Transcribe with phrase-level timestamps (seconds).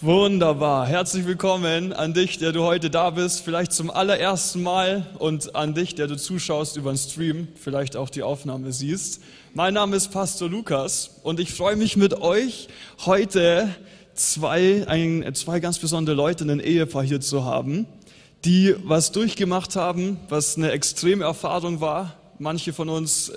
[0.00, 0.88] Wunderbar.
[0.88, 5.72] Herzlich willkommen an dich, der du heute da bist, vielleicht zum allerersten Mal und an
[5.72, 9.22] dich, der du zuschaust über den Stream, vielleicht auch die Aufnahme siehst.
[9.54, 12.66] Mein Name ist Pastor Lukas und ich freue mich mit euch
[13.06, 13.68] heute
[14.14, 17.86] zwei, ein, zwei ganz besondere Leute, ein Ehepaar hier zu haben,
[18.44, 22.16] die was durchgemacht haben, was eine extreme Erfahrung war.
[22.40, 23.30] Manche von uns,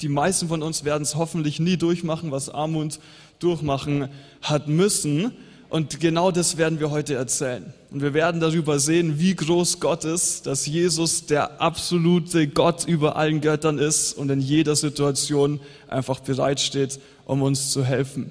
[0.00, 3.00] die meisten von uns werden es hoffentlich nie durchmachen, was Armut
[3.40, 4.10] durchmachen
[4.42, 5.32] hat müssen.
[5.74, 7.74] Und genau das werden wir heute erzählen.
[7.90, 13.16] Und wir werden darüber sehen, wie groß Gott ist, dass Jesus der absolute Gott über
[13.16, 15.58] allen Göttern ist und in jeder Situation
[15.88, 18.30] einfach bereitsteht, um uns zu helfen.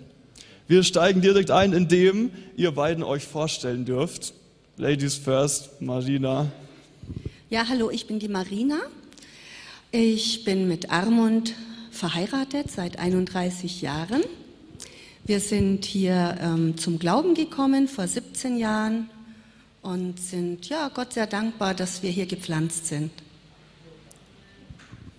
[0.69, 4.33] Wir steigen direkt ein, indem ihr beiden euch vorstellen dürft.
[4.77, 6.49] Ladies first, Marina.
[7.49, 8.79] Ja, hallo, ich bin die Marina.
[9.91, 11.55] Ich bin mit Armund
[11.91, 14.23] verheiratet seit 31 Jahren.
[15.25, 19.09] Wir sind hier ähm, zum Glauben gekommen vor 17 Jahren
[19.81, 23.09] und sind ja Gott sehr dankbar, dass wir hier gepflanzt sind.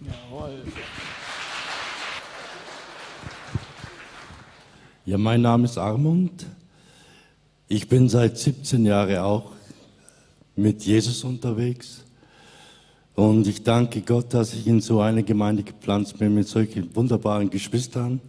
[0.03, 0.62] Jawohl.
[5.06, 6.45] Ja, mein Name ist Armund.
[7.69, 9.53] Ich bin seit 17 Jahren auch
[10.55, 12.05] mit Jesus unterwegs.
[13.15, 17.48] Und ich danke Gott, dass ich in so eine Gemeinde gepflanzt bin mit solchen wunderbaren
[17.48, 18.21] Geschwistern.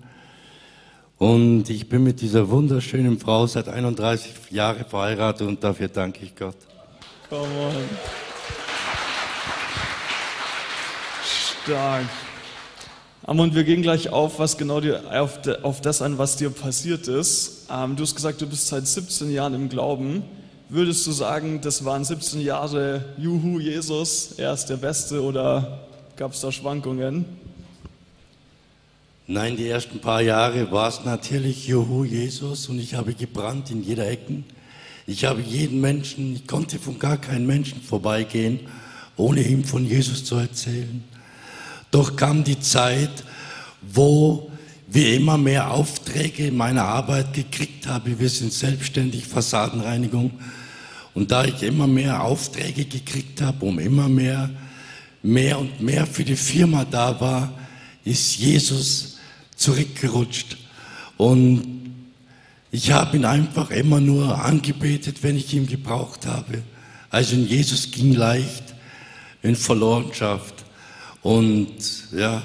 [1.17, 6.35] Und ich bin mit dieser wunderschönen Frau seit 31 Jahren verheiratet und dafür danke ich
[6.35, 6.57] Gott.
[7.29, 7.73] Come on.
[11.63, 12.03] Stark.
[13.25, 16.49] Und wir gehen gleich auf, was genau dir, auf, de, auf das an, was dir
[16.49, 17.67] passiert ist.
[17.71, 20.23] Ähm, du hast gesagt, du bist seit 17 Jahren im Glauben.
[20.67, 25.79] Würdest du sagen, das waren 17 Jahre Juhu Jesus, er ist der Beste oder
[26.17, 27.25] gab es da Schwankungen?
[29.27, 33.81] Nein, die ersten paar Jahre war es natürlich Juhu Jesus und ich habe gebrannt in
[33.81, 34.43] jeder Ecke.
[35.07, 38.59] Ich habe jeden Menschen, ich konnte von gar keinem Menschen vorbeigehen,
[39.17, 41.03] ohne ihm von Jesus zu erzählen.
[41.89, 43.23] Doch kam die Zeit,
[43.81, 44.51] wo
[44.85, 48.19] wir immer mehr Aufträge in meiner Arbeit gekriegt haben.
[48.19, 50.33] Wir sind selbstständig Fassadenreinigung.
[51.15, 54.51] Und da ich immer mehr Aufträge gekriegt habe, um immer mehr,
[55.23, 57.51] mehr und mehr für die Firma da war,
[58.03, 59.14] ist Jesus
[59.55, 60.57] zurückgerutscht.
[61.17, 61.93] Und
[62.71, 66.61] ich habe ihn einfach immer nur angebetet, wenn ich ihn gebraucht habe.
[67.09, 68.75] Also in Jesus ging leicht,
[69.41, 70.65] in Verlorenschaft.
[71.21, 71.77] Und
[72.11, 72.43] ja.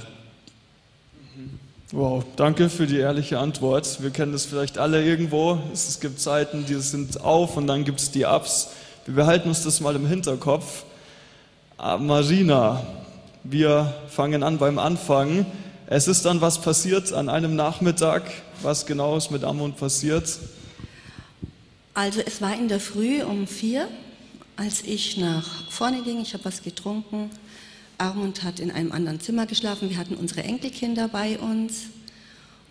[1.92, 4.00] Wow, danke für die ehrliche Antwort.
[4.00, 5.58] Wir kennen das vielleicht alle irgendwo.
[5.72, 8.68] Es gibt Zeiten, die sind auf und dann gibt es die Ups.
[9.06, 10.84] Wir behalten uns das mal im Hinterkopf.
[11.76, 12.86] Ah, Marina,
[13.42, 15.46] wir fangen an beim Anfang.
[15.92, 18.22] Es ist dann was passiert an einem Nachmittag.
[18.62, 20.38] Was genau ist mit Ammon passiert?
[21.94, 23.88] Also es war in der Früh um vier,
[24.54, 26.20] als ich nach vorne ging.
[26.20, 27.28] Ich habe was getrunken.
[27.98, 29.90] Armund hat in einem anderen Zimmer geschlafen.
[29.90, 31.86] Wir hatten unsere Enkelkinder bei uns.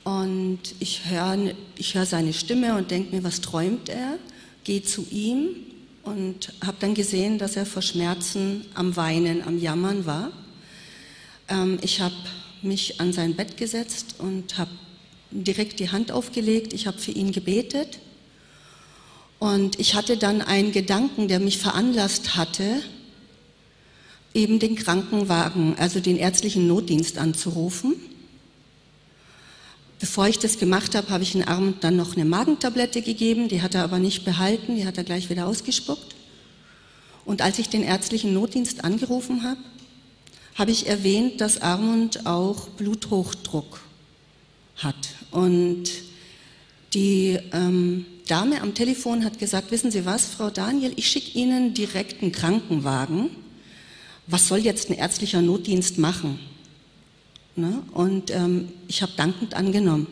[0.05, 4.17] Und ich höre ich hör seine Stimme und denke mir, was träumt er?
[4.63, 5.57] Gehe zu ihm
[6.03, 10.31] und habe dann gesehen, dass er vor Schmerzen am Weinen, am Jammern war.
[11.49, 12.15] Ähm, ich habe
[12.61, 14.71] mich an sein Bett gesetzt und habe
[15.31, 16.73] direkt die Hand aufgelegt.
[16.73, 17.99] Ich habe für ihn gebetet.
[19.39, 22.81] Und ich hatte dann einen Gedanken, der mich veranlasst hatte,
[24.33, 27.95] eben den Krankenwagen, also den ärztlichen Notdienst anzurufen.
[29.99, 33.61] Bevor ich das gemacht habe, habe ich in Arm dann noch eine Magentablette gegeben, die
[33.61, 36.15] hat er aber nicht behalten, die hat er gleich wieder ausgespuckt.
[37.25, 39.59] Und als ich den ärztlichen Notdienst angerufen habe,
[40.59, 43.79] habe ich erwähnt, dass Armund auch Bluthochdruck
[44.75, 45.15] hat.
[45.31, 45.85] Und
[46.93, 51.73] die ähm, Dame am Telefon hat gesagt, wissen Sie was, Frau Daniel, ich schicke Ihnen
[51.73, 53.29] direkt einen Krankenwagen.
[54.27, 56.39] Was soll jetzt ein ärztlicher Notdienst machen?
[57.55, 57.81] Ne?
[57.93, 60.07] Und ähm, ich habe dankend angenommen.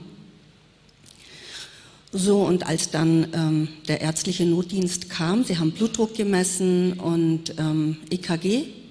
[2.13, 7.98] So, und als dann ähm, der ärztliche Notdienst kam, sie haben Blutdruck gemessen und ähm,
[8.10, 8.87] EKG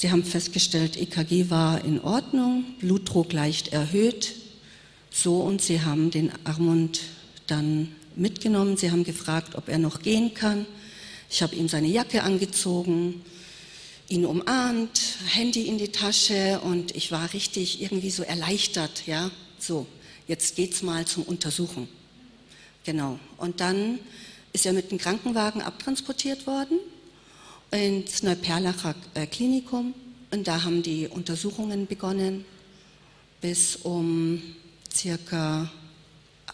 [0.00, 4.32] Sie haben festgestellt, EKG war in Ordnung, Blutdruck leicht erhöht.
[5.10, 7.00] So, und Sie haben den Armund
[7.48, 8.76] dann mitgenommen.
[8.76, 10.66] Sie haben gefragt, ob er noch gehen kann.
[11.28, 13.22] Ich habe ihm seine Jacke angezogen,
[14.08, 15.00] ihn umarmt,
[15.34, 19.32] Handy in die Tasche und ich war richtig irgendwie so erleichtert, ja.
[19.58, 19.84] So,
[20.28, 21.88] jetzt geht's mal zum Untersuchen.
[22.84, 23.18] Genau.
[23.36, 23.98] Und dann
[24.52, 26.78] ist er mit dem Krankenwagen abtransportiert worden
[27.70, 29.94] ins Neuperlacher äh, Klinikum
[30.30, 32.44] und da haben die Untersuchungen begonnen
[33.40, 34.42] bis um
[34.92, 35.70] circa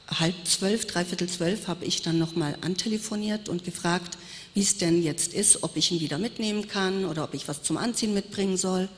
[0.09, 4.19] halb zwölf, dreiviertel zwölf habe ich dann nochmal antelefoniert und gefragt,
[4.53, 7.63] wie es denn jetzt ist, ob ich ihn wieder mitnehmen kann oder ob ich was
[7.63, 8.89] zum Anziehen mitbringen soll.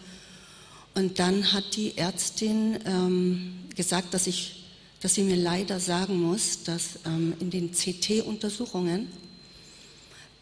[0.94, 4.64] Und dann hat die Ärztin ähm, gesagt, dass, ich,
[5.00, 9.08] dass sie mir leider sagen muss, dass ähm, in den CT-Untersuchungen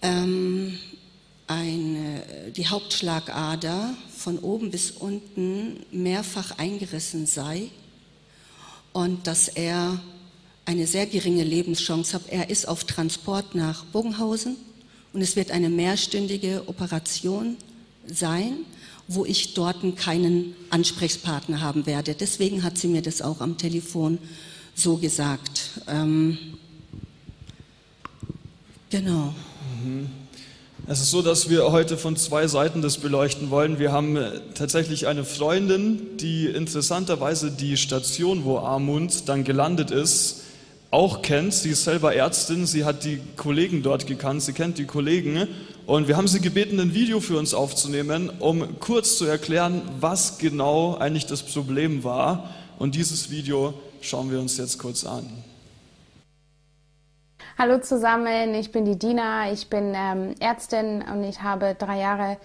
[0.00, 0.78] ähm,
[1.46, 7.70] eine, die Hauptschlagader von oben bis unten mehrfach eingerissen sei
[8.92, 10.00] und dass er
[10.64, 12.22] eine sehr geringe Lebenschance hat.
[12.28, 14.56] Er ist auf Transport nach Bogenhausen
[15.12, 17.56] und es wird eine mehrstündige Operation
[18.06, 18.58] sein,
[19.06, 22.14] wo ich dort keinen Ansprechpartner haben werde.
[22.14, 24.18] Deswegen hat sie mir das auch am Telefon
[24.74, 25.70] so gesagt.
[25.86, 26.38] Ähm,
[28.88, 29.34] genau.
[29.82, 30.23] Mhm.
[30.86, 33.78] Es ist so, dass wir heute von zwei Seiten das beleuchten wollen.
[33.78, 40.42] Wir haben äh, tatsächlich eine Freundin, die interessanterweise die Station, wo Armund dann gelandet ist,
[40.90, 41.54] auch kennt.
[41.54, 45.48] Sie ist selber Ärztin, sie hat die Kollegen dort gekannt, sie kennt die Kollegen.
[45.86, 50.36] Und wir haben sie gebeten, ein Video für uns aufzunehmen, um kurz zu erklären, was
[50.36, 52.50] genau eigentlich das Problem war.
[52.78, 53.72] Und dieses Video
[54.02, 55.43] schauen wir uns jetzt kurz an.
[57.56, 62.36] Hallo zusammen, ich bin die Dina, ich bin ähm, Ärztin und ich habe drei Jahre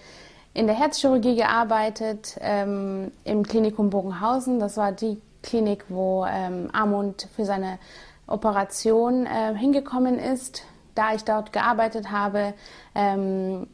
[0.54, 4.60] in der Herzchirurgie gearbeitet ähm, im Klinikum Bogenhausen.
[4.60, 7.80] Das war die Klinik, wo ähm, Amund für seine
[8.28, 10.62] Operation äh, hingekommen ist.
[10.94, 12.54] Da ich dort gearbeitet habe,
[12.94, 13.66] ähm,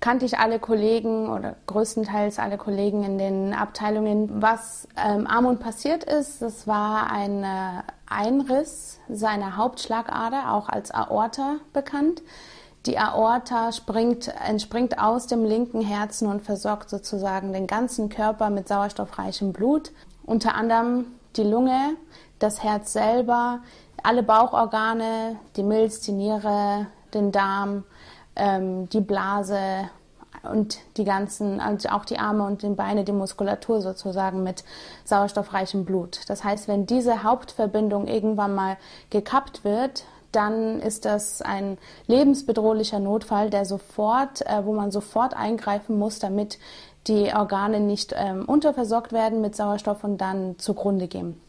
[0.00, 4.42] kannte ich alle Kollegen oder größtenteils alle Kollegen in den Abteilungen.
[4.42, 11.56] Was ähm, Amund passiert ist, das war ein äh, Einriss seiner Hauptschlagader, auch als Aorta
[11.72, 12.22] bekannt.
[12.86, 18.68] Die Aorta springt, entspringt aus dem linken Herzen und versorgt sozusagen den ganzen Körper mit
[18.68, 19.92] sauerstoffreichem Blut.
[20.24, 21.06] Unter anderem
[21.36, 21.96] die Lunge,
[22.38, 23.60] das Herz selber,
[24.02, 27.84] alle Bauchorgane, die Milz, die Niere, den Darm,
[28.36, 29.90] ähm, die Blase
[30.50, 34.64] und die ganzen, also auch die Arme und die Beine, die Muskulatur sozusagen mit
[35.04, 36.20] sauerstoffreichem Blut.
[36.28, 38.76] Das heißt, wenn diese Hauptverbindung irgendwann mal
[39.10, 45.98] gekappt wird, dann ist das ein lebensbedrohlicher Notfall, der sofort, äh, wo man sofort eingreifen
[45.98, 46.58] muss, damit
[47.06, 51.40] die Organe nicht ähm, unterversorgt werden mit Sauerstoff und dann zugrunde gehen.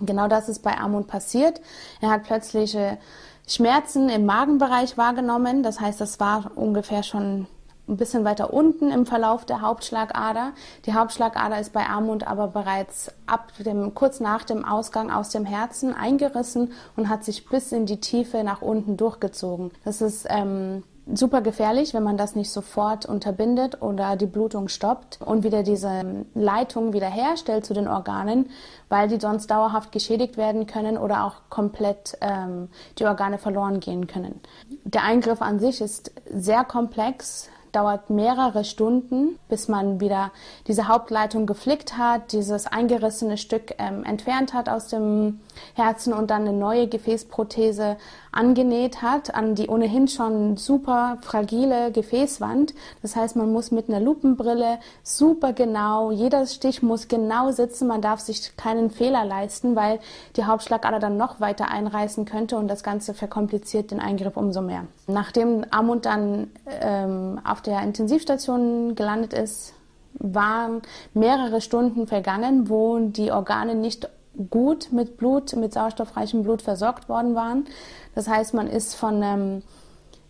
[0.00, 1.60] Genau das ist bei Amund passiert.
[2.00, 2.98] Er hat plötzliche
[3.46, 5.62] Schmerzen im Magenbereich wahrgenommen.
[5.62, 7.46] Das heißt, das war ungefähr schon
[7.92, 10.52] ein bisschen weiter unten im Verlauf der Hauptschlagader.
[10.86, 15.44] Die Hauptschlagader ist bei Amund aber bereits ab dem, kurz nach dem Ausgang aus dem
[15.44, 19.70] Herzen eingerissen und hat sich bis in die Tiefe nach unten durchgezogen.
[19.84, 25.20] Das ist ähm, super gefährlich, wenn man das nicht sofort unterbindet oder die Blutung stoppt
[25.20, 28.50] und wieder diese Leitung wiederherstellt zu den Organen,
[28.88, 32.68] weil die sonst dauerhaft geschädigt werden können oder auch komplett ähm,
[32.98, 34.40] die Organe verloren gehen können.
[34.84, 40.30] Der Eingriff an sich ist sehr komplex, dauert mehrere Stunden, bis man wieder
[40.66, 45.40] diese Hauptleitung geflickt hat, dieses eingerissene Stück ähm, entfernt hat aus dem
[45.74, 47.96] Herzen und dann eine neue Gefäßprothese
[48.32, 52.74] angenäht hat an die ohnehin schon super fragile Gefäßwand.
[53.02, 58.00] Das heißt, man muss mit einer Lupenbrille super genau, jeder Stich muss genau sitzen, man
[58.00, 60.00] darf sich keinen Fehler leisten, weil
[60.36, 64.86] die Hauptschlagader dann noch weiter einreißen könnte und das Ganze verkompliziert den Eingriff umso mehr.
[65.06, 69.74] Nachdem Amund dann ähm, auf der Intensivstation gelandet ist,
[70.14, 70.82] waren
[71.14, 74.08] mehrere Stunden vergangen, wo die Organe nicht
[74.50, 77.66] gut mit Blut, mit sauerstoffreichem Blut versorgt worden waren.
[78.14, 79.62] Das heißt, man ist von einem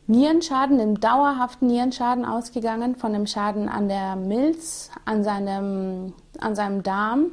[0.06, 6.82] Nierenschaden, einem dauerhaften Nierenschaden ausgegangen, von einem Schaden an der Milz, an seinem, an seinem
[6.82, 7.26] Darm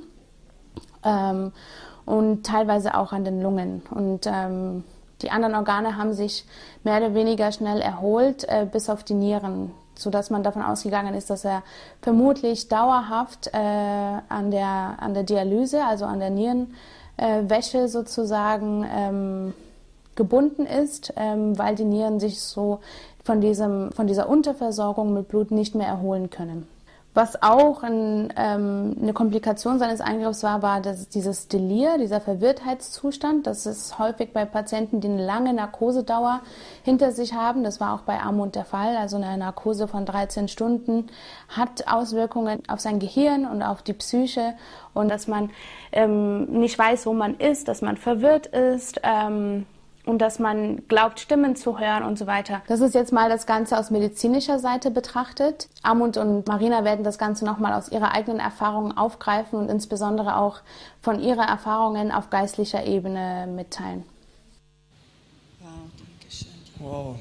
[1.03, 1.51] ähm,
[2.05, 3.81] und teilweise auch an den Lungen.
[3.89, 4.83] Und ähm,
[5.21, 6.45] die anderen Organe haben sich
[6.83, 11.29] mehr oder weniger schnell erholt, äh, bis auf die Nieren sodass man davon ausgegangen ist,
[11.29, 11.63] dass er
[12.01, 19.53] vermutlich dauerhaft äh, an, der, an der Dialyse, also an der Nierenwäsche sozusagen ähm,
[20.15, 22.79] gebunden ist, ähm, weil die Nieren sich so
[23.23, 26.67] von, diesem, von dieser Unterversorgung mit Blut nicht mehr erholen können.
[27.15, 33.47] Was auch ein, ähm, eine Komplikation seines Eingriffs war, war dass dieses Delir, dieser Verwirrtheitszustand.
[33.47, 36.41] Das ist häufig bei Patienten, die eine lange Narkosedauer
[36.83, 37.63] hinter sich haben.
[37.63, 38.95] Das war auch bei Armut der Fall.
[38.95, 41.07] Also eine Narkose von 13 Stunden
[41.47, 44.53] hat Auswirkungen auf sein Gehirn und auf die Psyche.
[44.93, 45.49] Und dass man
[45.91, 49.01] ähm, nicht weiß, wo man ist, dass man verwirrt ist.
[49.01, 49.65] Ähm,
[50.09, 52.63] und dass man glaubt, Stimmen zu hören und so weiter.
[52.67, 55.69] Das ist jetzt mal das Ganze aus medizinischer Seite betrachtet.
[55.83, 60.61] Amund und Marina werden das Ganze nochmal aus ihrer eigenen Erfahrung aufgreifen und insbesondere auch
[60.99, 64.03] von ihren Erfahrungen auf geistlicher Ebene mitteilen.
[65.59, 66.49] Wow, danke schön.
[66.79, 67.15] Wow.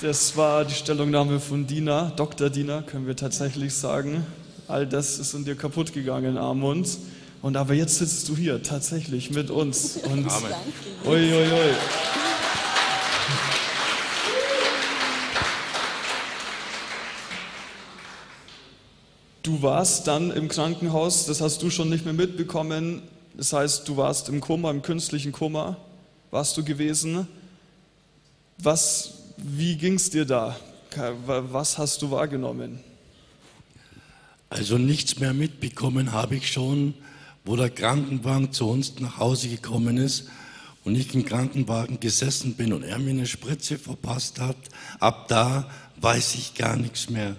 [0.00, 2.48] Das war die Stellungnahme von Dina, Dr.
[2.48, 4.26] Dina, können wir tatsächlich sagen.
[4.68, 6.98] All das ist in dir kaputt gegangen, Armund.
[7.46, 9.98] Und aber jetzt sitzt du hier tatsächlich mit uns.
[9.98, 10.52] Und Amen.
[11.04, 11.74] ui, ui, ui.
[19.44, 23.02] Du warst dann im Krankenhaus, das hast du schon nicht mehr mitbekommen.
[23.36, 25.76] Das heißt, du warst im Koma, im künstlichen Koma,
[26.32, 27.28] warst du gewesen.
[28.58, 30.56] Was, wie ging es dir da?
[31.26, 32.80] Was hast du wahrgenommen?
[34.50, 36.94] Also nichts mehr mitbekommen habe ich schon,
[37.46, 40.28] wo der Krankenwagen zu uns nach Hause gekommen ist
[40.84, 44.56] und ich im Krankenwagen gesessen bin und er mir eine Spritze verpasst hat.
[44.98, 47.36] Ab da weiß ich gar nichts mehr.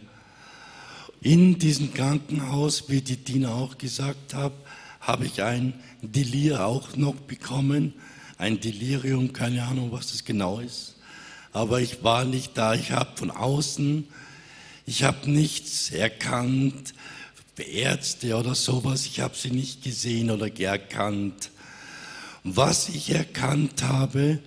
[1.22, 4.54] In diesem Krankenhaus, wie die Dina auch gesagt hat,
[5.02, 7.94] habe ich ein Delir auch noch bekommen.
[8.38, 10.96] Ein Delirium, keine Ahnung, was das genau ist.
[11.52, 12.76] Aber ich war nicht da.
[12.76, 14.08] Ich habe von außen,
[14.86, 16.94] ich habe nichts erkannt.
[17.64, 21.52] Ärzte oder sowas, ich habe sie nicht gesehen oder erkannt.
[22.44, 24.40] Was ich erkannt habe,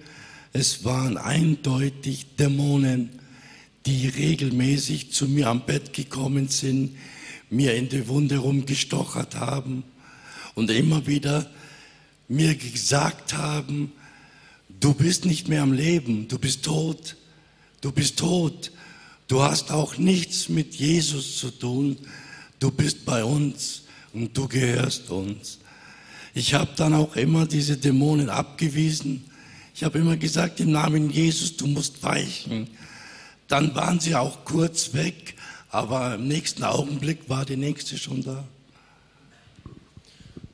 [0.52, 3.10] es waren eindeutig Dämonen,
[3.86, 6.96] die regelmäßig zu mir am Bett gekommen sind,
[7.50, 9.84] mir in die Wunde rumgestochert haben
[10.54, 11.50] und immer wieder
[12.28, 13.92] mir gesagt haben,
[14.80, 17.16] du bist nicht mehr am Leben, du bist tot,
[17.80, 18.70] du bist tot,
[19.28, 21.96] du hast auch nichts mit Jesus zu tun,
[22.60, 25.58] du bist bei uns und du gehörst uns.
[26.32, 29.24] Ich habe dann auch immer diese Dämonen abgewiesen.
[29.74, 32.68] Ich habe immer gesagt, im Namen Jesus, du musst weichen.
[33.48, 35.34] Dann waren sie auch kurz weg,
[35.70, 38.44] aber im nächsten Augenblick war die nächste schon da.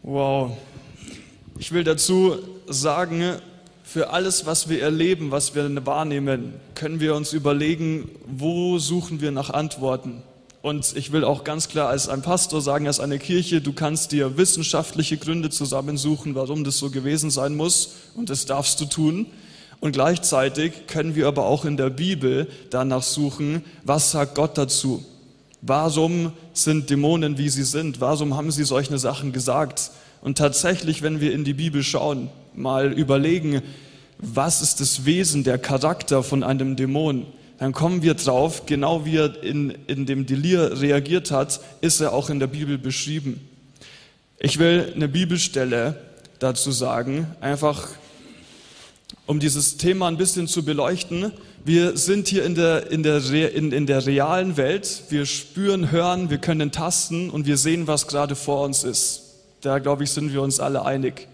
[0.03, 0.57] Wow.
[1.59, 3.37] Ich will dazu sagen,
[3.83, 9.31] für alles, was wir erleben, was wir wahrnehmen, können wir uns überlegen, wo suchen wir
[9.31, 10.23] nach Antworten.
[10.67, 14.11] Und ich will auch ganz klar als ein Pastor sagen, als eine Kirche, du kannst
[14.11, 17.91] dir wissenschaftliche Gründe zusammensuchen, warum das so gewesen sein muss.
[18.17, 19.27] Und das darfst du tun.
[19.79, 25.05] Und gleichzeitig können wir aber auch in der Bibel danach suchen, was sagt Gott dazu?
[25.63, 28.01] Warum sind Dämonen, wie sie sind?
[28.01, 29.93] Warum haben sie solche Sachen gesagt?
[30.21, 33.63] Und tatsächlich, wenn wir in die Bibel schauen, mal überlegen,
[34.19, 37.25] was ist das Wesen, der Charakter von einem Dämon,
[37.59, 42.13] dann kommen wir drauf, genau wie er in, in dem Delir reagiert hat, ist er
[42.13, 43.41] auch in der Bibel beschrieben.
[44.39, 45.99] Ich will eine Bibelstelle
[46.39, 47.89] dazu sagen, einfach
[49.25, 51.33] um dieses Thema ein bisschen zu beleuchten.
[51.65, 53.23] Wir sind hier in der, in der,
[53.55, 55.05] in, in der realen Welt.
[55.09, 59.23] Wir spüren, hören, wir können tasten und wir sehen, was gerade vor uns ist.
[59.63, 61.27] Da, glaube ich, sind wir uns alle einig.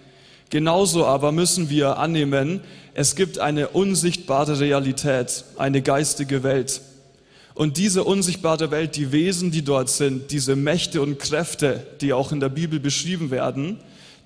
[0.52, 2.60] Genauso aber müssen wir annehmen,
[2.92, 6.82] es gibt eine unsichtbare Realität, eine geistige Welt.
[7.54, 12.32] Und diese unsichtbare Welt, die Wesen, die dort sind, diese Mächte und Kräfte, die auch
[12.32, 13.78] in der Bibel beschrieben werden,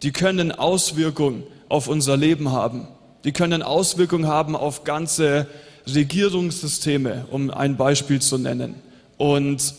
[0.03, 2.89] die können Auswirkungen auf unser Leben haben.
[3.23, 5.47] Die können Auswirkungen haben auf ganze
[5.87, 8.75] Regierungssysteme, um ein Beispiel zu nennen.
[9.17, 9.75] Und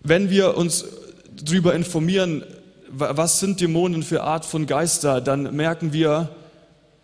[0.00, 0.86] wenn wir uns
[1.44, 2.42] darüber informieren,
[2.90, 6.30] was sind Dämonen für Art von Geister, dann merken wir,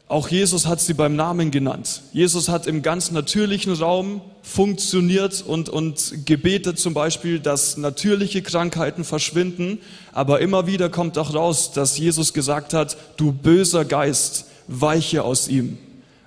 [0.06, 2.02] auch Jesus hat sie beim Namen genannt.
[2.12, 9.04] Jesus hat im ganz natürlichen Raum funktioniert und, und gebetet zum Beispiel, dass natürliche Krankheiten
[9.04, 9.78] verschwinden.
[10.12, 15.48] Aber immer wieder kommt auch raus, dass Jesus gesagt hat, du böser Geist, weiche aus
[15.48, 15.78] ihm.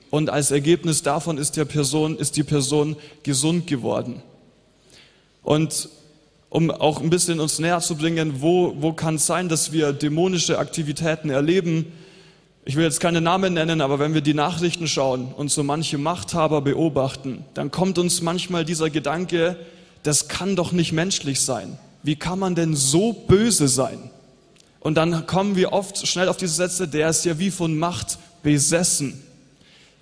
[0.10, 4.24] Und als Ergebnis davon ist, der Person, ist die Person gesund geworden.
[5.44, 5.90] Und
[6.58, 9.94] um auch ein bisschen uns näher zu bringen, wo, wo kann es sein, dass wir
[9.94, 11.86] dämonische Aktivitäten erleben?
[12.66, 16.00] Ich will jetzt keine Namen nennen, aber wenn wir die Nachrichten schauen und so manche
[16.00, 19.56] Machthaber beobachten, dann kommt uns manchmal dieser Gedanke,
[20.02, 21.78] das kann doch nicht menschlich sein.
[22.02, 24.10] Wie kann man denn so böse sein?
[24.80, 28.18] Und dann kommen wir oft schnell auf diese Sätze, der ist ja wie von Macht
[28.42, 29.22] besessen.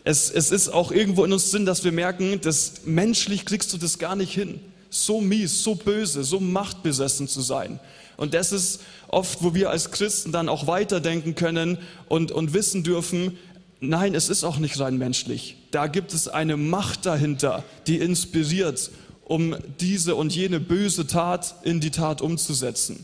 [0.05, 3.77] Es, es ist auch irgendwo in uns Sinn, dass wir merken, dass menschlich kriegst du
[3.77, 4.61] das gar nicht hin.
[5.03, 7.79] So mies, so böse, so machtbesessen zu sein.
[8.17, 12.83] Und das ist oft, wo wir als Christen dann auch weiterdenken können und, und wissen
[12.83, 13.37] dürfen,
[13.81, 15.57] nein, es ist auch nicht rein menschlich.
[15.71, 18.91] Da gibt es eine Macht dahinter, die inspiriert,
[19.25, 23.03] um diese und jene böse Tat in die Tat umzusetzen.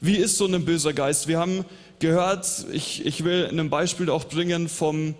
[0.00, 1.28] Wie ist so ein böser Geist?
[1.28, 1.64] Wir haben
[1.98, 5.14] gehört, ich, ich will ein Beispiel auch bringen vom,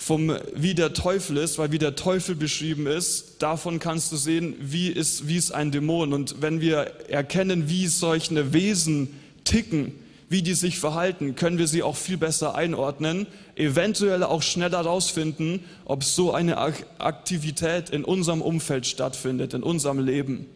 [0.00, 4.54] vom, wie der Teufel ist, weil wie der Teufel beschrieben ist, davon kannst du sehen,
[4.60, 6.12] wie ist, wie ist ein Dämon.
[6.12, 9.08] Und wenn wir erkennen, wie solche Wesen
[9.42, 9.92] ticken,
[10.28, 13.26] wie die sich verhalten, können wir sie auch viel besser einordnen,
[13.56, 20.46] eventuell auch schneller herausfinden, ob so eine Aktivität in unserem Umfeld stattfindet, in unserem Leben.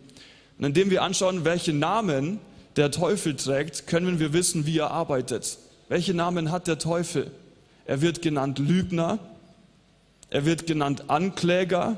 [0.59, 2.39] Und indem wir anschauen, welche Namen
[2.77, 5.59] der Teufel trägt, können wir wissen, wie er arbeitet.
[5.89, 7.33] Welche Namen hat der Teufel?
[7.87, 9.19] Er wird genannt Lügner,
[10.33, 11.97] er wird genannt Ankläger,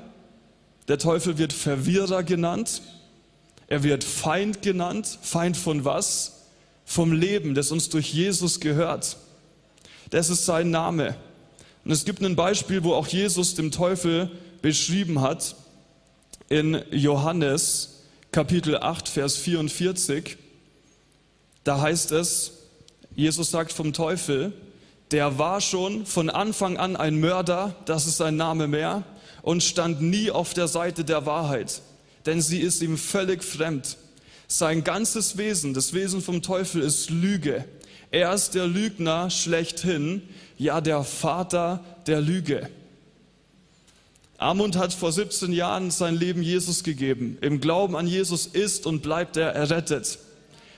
[0.89, 2.83] der Teufel wird Verwirrer genannt,
[3.67, 5.19] er wird Feind genannt.
[5.23, 6.35] Feind von was?
[6.85, 9.17] vom Leben, das uns durch Jesus gehört.
[10.11, 11.17] Das ist sein Name.
[11.85, 14.31] Und es gibt ein Beispiel, wo auch Jesus dem Teufel
[14.63, 15.57] beschrieben hat
[16.49, 20.37] in Johannes Kapitel 8, Vers 44.
[21.65, 22.53] Da heißt es,
[23.15, 24.53] Jesus sagt vom Teufel,
[25.15, 29.05] der war schon von Anfang an ein Mörder, das ist sein Name mehr,
[29.43, 31.83] und stand nie auf der Seite der Wahrheit,
[32.27, 33.97] denn sie ist ihm völlig fremd.
[34.49, 37.65] Sein ganzes Wesen, das Wesen vom Teufel ist Lüge.
[38.11, 40.21] Er ist der Lügner schlechthin,
[40.59, 42.69] ja der Vater der Lüge.
[44.39, 47.39] Amund hat vor 17 Jahren sein Leben Jesus gegeben.
[47.41, 50.19] Im Glauben an Jesus ist und bleibt er errettet.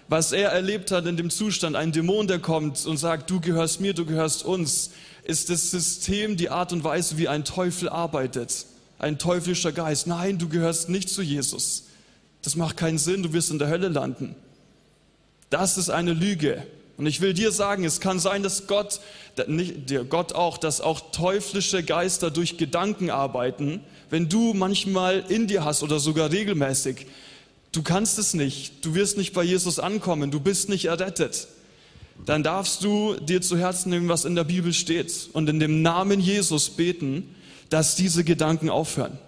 [0.08, 3.80] Was er erlebt hat in dem Zustand, ein Dämon, der kommt und sagt, du gehörst
[3.80, 4.90] mir, du gehörst uns,
[5.24, 8.66] ist das System, die Art und Weise, wie ein Teufel arbeitet.
[8.98, 10.06] Ein teuflischer Geist.
[10.06, 11.84] Nein, du gehörst nicht zu Jesus.
[12.42, 14.36] Das macht keinen Sinn, du wirst in der Hölle landen.
[15.50, 16.62] Das ist eine Lüge.
[16.96, 19.00] Und ich will dir sagen, es kann sein, dass Gott,
[19.48, 25.46] nicht dir, Gott auch, dass auch teuflische Geister durch Gedanken arbeiten, wenn du manchmal in
[25.46, 27.06] dir hast oder sogar regelmäßig.
[27.76, 31.46] Du kannst es nicht, du wirst nicht bei Jesus ankommen, du bist nicht errettet.
[32.24, 35.82] Dann darfst du dir zu Herzen nehmen, was in der Bibel steht und in dem
[35.82, 37.34] Namen Jesus beten,
[37.68, 39.18] dass diese Gedanken aufhören.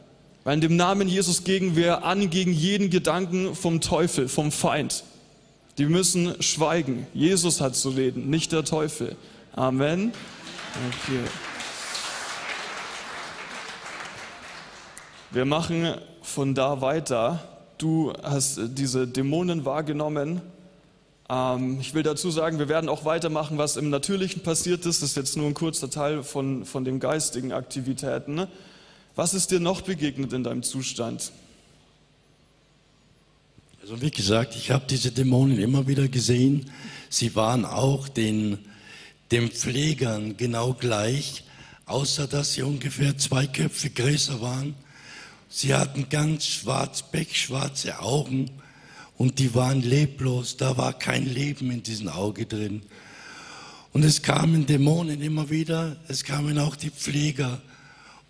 [0.45, 5.05] Weil in dem Namen Jesus gegen wir an gegen jeden Gedanken vom Teufel, vom Feind.
[5.77, 7.07] Die müssen schweigen.
[7.13, 9.15] Jesus hat zu reden, nicht der Teufel.
[9.53, 10.13] Amen.
[10.89, 11.21] Okay.
[15.33, 17.58] Wir machen von da weiter.
[17.79, 20.41] Du hast diese Dämonen wahrgenommen.
[21.29, 25.01] Ähm, ich will dazu sagen, wir werden auch weitermachen, was im Natürlichen passiert ist.
[25.01, 28.49] Das ist jetzt nur ein kurzer Teil von, von den geistigen Aktivitäten.
[29.15, 31.31] Was ist dir noch begegnet in deinem Zustand?
[33.81, 36.73] Also wie gesagt, ich habe diese Dämonen immer wieder gesehen.
[37.11, 38.59] Sie waren auch den,
[39.31, 41.45] den Pflegern genau gleich,
[41.87, 44.75] außer dass sie ungefähr zwei Köpfe größer waren.
[45.49, 48.51] Sie hatten ganz schwarz, pechschwarze Augen
[49.17, 50.57] und die waren leblos.
[50.57, 52.83] Da war kein Leben in diesem Auge drin.
[53.93, 57.61] Und es kamen Dämonen immer wieder, es kamen auch die Pfleger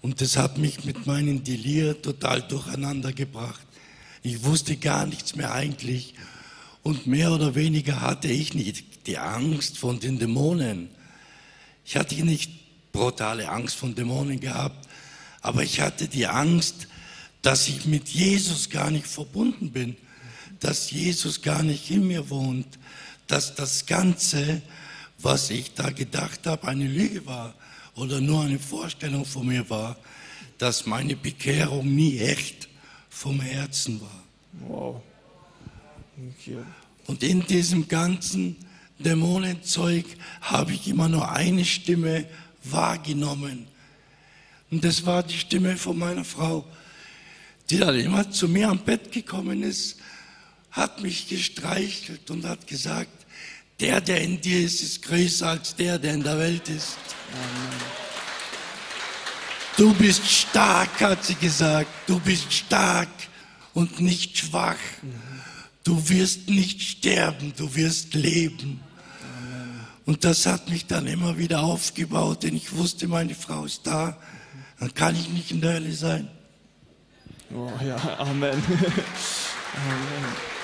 [0.01, 3.67] und das hat mich mit meinem Delir total durcheinander gebracht.
[4.23, 6.15] Ich wusste gar nichts mehr eigentlich.
[6.83, 10.89] Und mehr oder weniger hatte ich nicht die Angst von den Dämonen.
[11.85, 12.51] Ich hatte nicht
[12.93, 14.89] brutale Angst von Dämonen gehabt,
[15.41, 16.88] aber ich hatte die Angst,
[17.43, 19.97] dass ich mit Jesus gar nicht verbunden bin,
[20.61, 22.79] dass Jesus gar nicht in mir wohnt,
[23.27, 24.63] dass das Ganze,
[25.19, 27.55] was ich da gedacht habe, eine Lüge war
[27.95, 29.97] oder nur eine Vorstellung von mir war,
[30.59, 32.69] dass meine Bekehrung nie echt
[33.09, 34.23] vom Herzen war.
[34.67, 35.03] Wow.
[36.17, 36.59] Okay.
[37.07, 38.57] Und in diesem ganzen
[38.99, 40.05] Dämonenzeug
[40.41, 42.27] habe ich immer nur eine Stimme
[42.65, 43.67] wahrgenommen.
[44.71, 46.65] Und das war die Stimme von meiner Frau,
[47.71, 49.97] die dann immer zu mir am Bett gekommen ist,
[50.71, 53.27] hat mich gestreichelt und hat gesagt,
[53.81, 56.97] der, der in dir ist, ist größer als der, der in der Welt ist.
[59.77, 61.89] Du bist stark, hat sie gesagt.
[62.07, 63.09] Du bist stark
[63.75, 64.77] und nicht schwach.
[65.85, 68.81] Du wirst nicht sterben, du wirst leben.
[70.05, 74.17] Und das hat mich dann immer wieder aufgebaut, denn ich wusste, meine Frau ist da.
[74.81, 76.29] Dann kann ich nicht in der Hölle sein.
[77.55, 78.53] Oh ja, Amen.
[79.75, 80.59] Amen.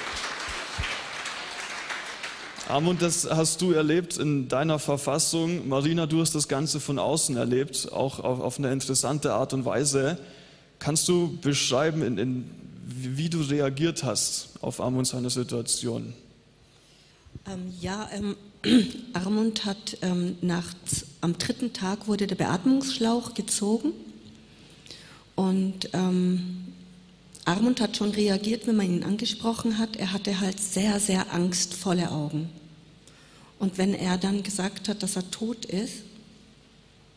[2.68, 5.68] Amund, das hast du erlebt in deiner Verfassung.
[5.68, 9.64] Marina, du hast das Ganze von außen erlebt, auch auf, auf eine interessante Art und
[9.64, 10.18] Weise.
[10.78, 12.50] Kannst du beschreiben, in, in,
[12.86, 16.14] wie du reagiert hast auf Amund seine Situation?
[17.46, 18.36] Ähm, ja, ähm,
[19.12, 23.92] Armund hat ähm, nachts, am dritten Tag wurde der Beatmungsschlauch gezogen
[25.34, 26.63] und ähm,
[27.44, 29.96] Armund hat schon reagiert, wenn man ihn angesprochen hat.
[29.96, 32.48] Er hatte halt sehr, sehr angstvolle Augen.
[33.58, 36.02] Und wenn er dann gesagt hat, dass er tot ist,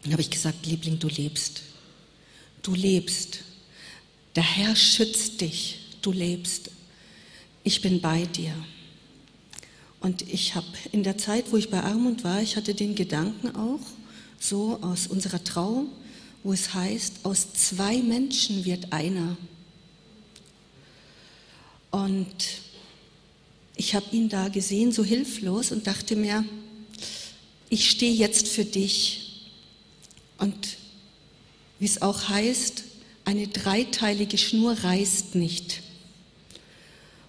[0.03, 1.63] dann habe ich gesagt, Liebling, du lebst.
[2.61, 3.39] Du lebst.
[4.35, 5.79] Der Herr schützt dich.
[6.01, 6.71] Du lebst.
[7.63, 8.53] Ich bin bei dir.
[9.99, 13.55] Und ich habe in der Zeit, wo ich bei Armund war, ich hatte den Gedanken
[13.55, 13.79] auch,
[14.39, 15.89] so aus unserer Trauung,
[16.43, 19.35] wo es heißt, aus zwei Menschen wird einer.
[21.91, 22.35] Und
[23.75, 26.43] ich habe ihn da gesehen, so hilflos, und dachte mir,
[27.69, 29.45] ich stehe jetzt für dich.
[30.37, 30.77] Und
[31.79, 32.83] wie es auch heißt,
[33.25, 35.81] eine dreiteilige Schnur reißt nicht.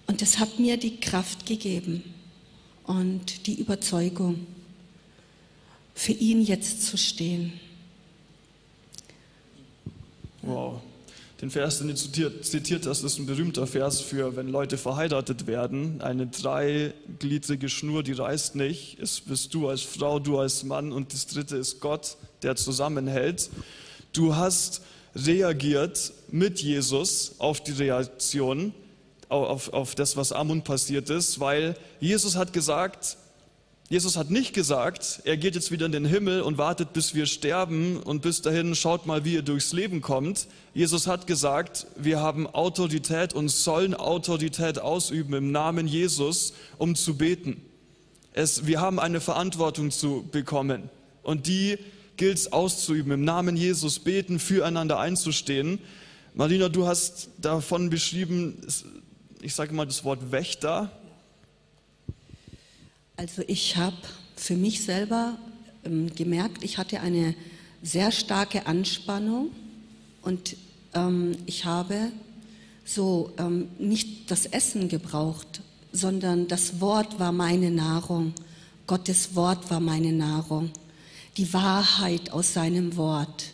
[0.07, 2.03] Und das hat mir die Kraft gegeben
[2.83, 4.47] und die Überzeugung,
[5.93, 7.59] für ihn jetzt zu stehen.
[10.41, 10.81] Wow.
[11.41, 16.01] Den Vers, den du zitiert hast, ist ein berühmter Vers für, wenn Leute verheiratet werden.
[16.01, 18.99] Eine dreigliedrige Schnur, die reißt nicht.
[18.99, 23.49] Es bist du als Frau, du als Mann und das dritte ist Gott, der zusammenhält.
[24.11, 24.81] Du hast
[25.15, 28.73] reagiert mit Jesus auf die Reaktion,
[29.29, 33.15] auf, auf das, was Amun passiert ist, weil Jesus hat gesagt,
[33.91, 37.25] Jesus hat nicht gesagt, er geht jetzt wieder in den Himmel und wartet, bis wir
[37.25, 40.47] sterben und bis dahin schaut mal, wie ihr durchs Leben kommt.
[40.75, 47.17] Jesus hat gesagt, wir haben Autorität und sollen Autorität ausüben im Namen Jesus, um zu
[47.17, 47.65] beten.
[48.31, 50.91] Es, wir haben eine Verantwortung zu bekommen
[51.23, 51.79] und die
[52.15, 55.79] gilt es auszuüben, im Namen Jesus beten, füreinander einzustehen.
[56.35, 58.61] Marina, du hast davon beschrieben,
[59.41, 60.91] ich sage mal das Wort Wächter,
[63.19, 63.97] also ich habe
[64.37, 65.37] für mich selber
[65.83, 67.35] ähm, gemerkt, ich hatte eine
[67.83, 69.49] sehr starke Anspannung
[70.21, 70.55] und
[70.93, 72.13] ähm, ich habe
[72.85, 75.59] so ähm, nicht das Essen gebraucht,
[75.91, 78.33] sondern das Wort war meine Nahrung.
[78.87, 80.71] Gottes Wort war meine Nahrung.
[81.35, 83.47] Die Wahrheit aus seinem Wort.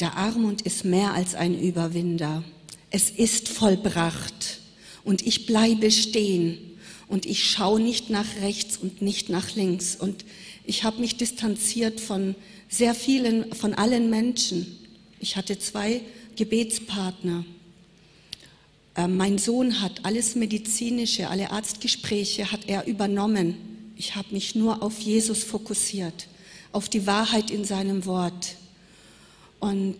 [0.00, 2.42] Der Armut ist mehr als ein Überwinder.
[2.88, 4.60] Es ist vollbracht
[5.04, 6.69] und ich bleibe stehen
[7.10, 9.96] und ich schaue nicht nach rechts und nicht nach links.
[9.96, 10.24] Und
[10.64, 12.36] ich habe mich distanziert von
[12.68, 14.78] sehr vielen, von allen Menschen.
[15.18, 16.02] Ich hatte zwei
[16.36, 17.44] Gebetspartner.
[18.94, 23.56] Äh, mein Sohn hat alles medizinische, alle Arztgespräche hat er übernommen.
[23.96, 26.28] Ich habe mich nur auf Jesus fokussiert,
[26.70, 28.54] auf die Wahrheit in seinem Wort.
[29.58, 29.98] Und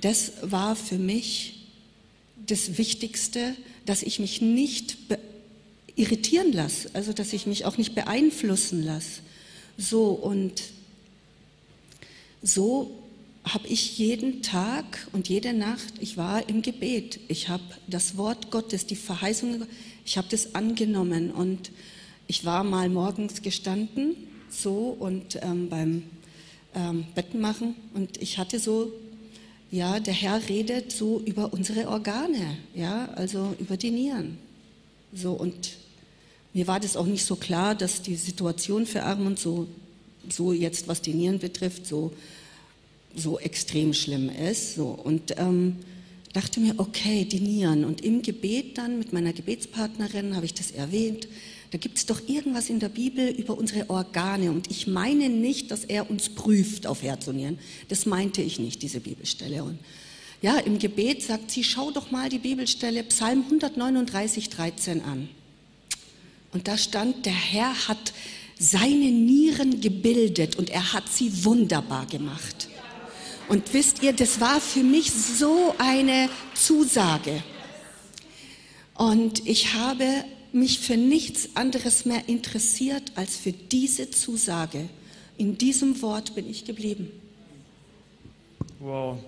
[0.00, 1.66] das war für mich
[2.46, 4.96] das Wichtigste, dass ich mich nicht
[5.96, 9.22] irritieren lasse, also dass ich mich auch nicht beeinflussen lasse.
[9.78, 10.62] So und
[12.42, 12.90] so
[13.44, 18.50] habe ich jeden Tag und jede Nacht, ich war im Gebet, ich habe das Wort
[18.50, 19.66] Gottes, die Verheißung,
[20.04, 21.70] ich habe das angenommen und
[22.26, 24.16] ich war mal morgens gestanden
[24.50, 26.02] so und ähm, beim
[26.74, 28.92] ähm, Betten machen und ich hatte so,
[29.70, 34.38] ja, der Herr redet so über unsere Organe, ja, also über die Nieren.
[35.12, 35.76] So und
[36.56, 39.68] mir war das auch nicht so klar, dass die Situation für Armut so,
[40.30, 42.14] so jetzt, was die Nieren betrifft, so,
[43.14, 44.74] so extrem schlimm ist.
[44.74, 44.86] So.
[44.86, 45.76] Und ähm,
[46.32, 47.84] dachte mir, okay, die Nieren.
[47.84, 51.28] Und im Gebet dann mit meiner Gebetspartnerin habe ich das erwähnt.
[51.72, 54.50] Da gibt es doch irgendwas in der Bibel über unsere Organe.
[54.50, 57.58] Und ich meine nicht, dass er uns prüft auf Herz und Nieren.
[57.88, 59.62] Das meinte ich nicht, diese Bibelstelle.
[59.62, 59.78] Und
[60.40, 65.28] ja, im Gebet sagt sie, schau doch mal die Bibelstelle Psalm 139, 13 an.
[66.56, 68.14] Und da stand, der Herr hat
[68.58, 72.70] seine Nieren gebildet und er hat sie wunderbar gemacht.
[73.50, 77.42] Und wisst ihr, das war für mich so eine Zusage.
[78.94, 80.06] Und ich habe
[80.50, 84.88] mich für nichts anderes mehr interessiert als für diese Zusage.
[85.36, 87.12] In diesem Wort bin ich geblieben.
[88.80, 89.18] Wow.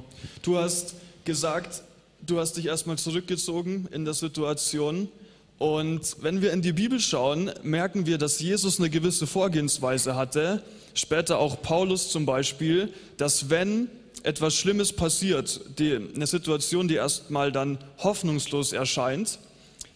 [0.40, 0.94] Du hast
[1.26, 1.82] gesagt,
[2.26, 5.10] du hast dich erstmal zurückgezogen in der Situation
[5.58, 10.62] und wenn wir in die Bibel schauen, merken wir, dass Jesus eine gewisse Vorgehensweise hatte,
[10.94, 13.88] später auch Paulus zum Beispiel, dass wenn
[14.22, 19.40] etwas Schlimmes passiert, die, eine Situation, die erstmal dann hoffnungslos erscheint,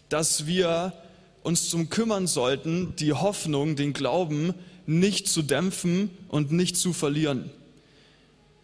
[0.08, 0.92] dass wir
[1.44, 4.54] uns zum kümmern sollten, die Hoffnung, den Glauben
[4.86, 7.50] nicht zu dämpfen und nicht zu verlieren.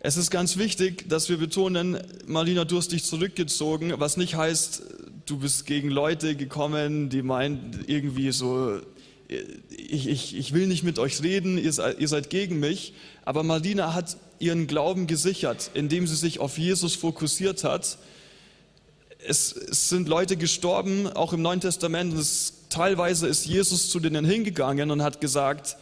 [0.01, 4.83] Es ist ganz wichtig, dass wir betonen, Marlina, du hast dich zurückgezogen, was nicht heißt,
[5.29, 8.81] du bist gegen Leute gekommen, die meinen irgendwie so,
[9.29, 12.95] ich, ich, ich will nicht mit euch reden, ihr seid, ihr seid gegen mich.
[13.25, 17.99] Aber Marlina hat ihren Glauben gesichert, indem sie sich auf Jesus fokussiert hat.
[19.27, 22.15] es, es sind Leute gestorben, auch im Neuen Testament.
[22.15, 25.77] Es, teilweise ist Jesus zu denen hingegangen und hat gesagt,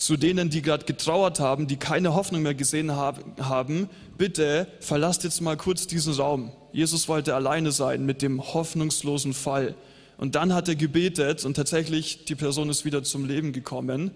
[0.00, 5.42] zu denen, die gerade getrauert haben, die keine Hoffnung mehr gesehen haben, bitte verlasst jetzt
[5.42, 6.52] mal kurz diesen Raum.
[6.72, 9.74] Jesus wollte alleine sein mit dem hoffnungslosen Fall.
[10.16, 14.10] Und dann hat er gebetet und tatsächlich die Person ist wieder zum Leben gekommen.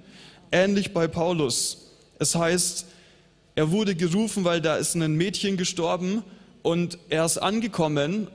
[0.51, 1.92] Ähnlich bei Paulus.
[2.18, 2.87] Es heißt,
[3.55, 6.25] er wurde gerufen, weil da ist ein Mädchen gestorben
[6.62, 8.29] und er ist angekommen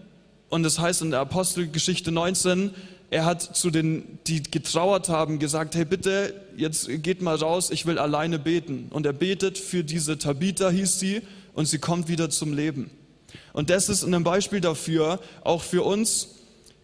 [0.49, 2.75] und es heißt in der Apostelgeschichte 19,
[3.11, 7.85] er hat zu den, die getrauert haben, gesagt, hey bitte, jetzt geht mal raus, ich
[7.85, 8.87] will alleine beten.
[8.91, 11.21] Und er betet für diese Tabitha, hieß sie,
[11.53, 12.91] und sie kommt wieder zum Leben.
[13.53, 16.35] Und das ist ein Beispiel dafür, auch für uns.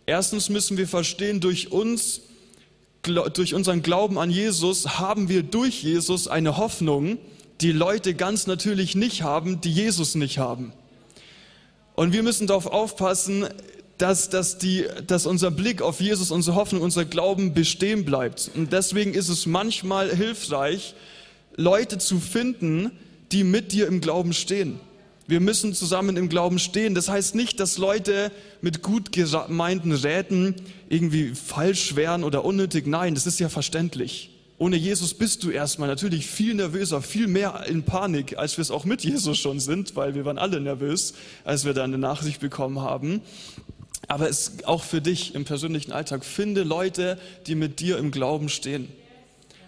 [0.07, 2.21] Erstens müssen wir verstehen, durch uns,
[3.03, 7.19] durch unseren Glauben an Jesus, haben wir durch Jesus eine Hoffnung,
[7.61, 10.73] die Leute ganz natürlich nicht haben, die Jesus nicht haben.
[11.93, 13.47] Und wir müssen darauf aufpassen,
[13.97, 18.51] dass, dass, die, dass unser Blick auf Jesus, unsere Hoffnung, unser Glauben bestehen bleibt.
[18.55, 20.95] Und deswegen ist es manchmal hilfreich,
[21.55, 22.91] Leute zu finden,
[23.31, 24.79] die mit dir im Glauben stehen.
[25.27, 26.93] Wir müssen zusammen im Glauben stehen.
[26.93, 28.31] Das heißt nicht, dass Leute
[28.61, 30.55] mit gut gemeinten Räten
[30.87, 32.85] irgendwie falsch wären oder unnötig.
[32.85, 34.29] Nein, das ist ja verständlich.
[34.57, 38.71] Ohne Jesus bist du erstmal natürlich viel nervöser, viel mehr in Panik, als wir es
[38.71, 42.39] auch mit Jesus schon sind, weil wir waren alle nervös, als wir da eine Nachricht
[42.39, 43.21] bekommen haben.
[44.07, 46.25] Aber es auch für dich im persönlichen Alltag.
[46.25, 48.87] Finde Leute, die mit dir im Glauben stehen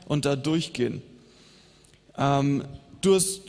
[0.07, 1.01] und da durchgehen.
[2.17, 2.63] Ähm,
[3.01, 3.41] du hast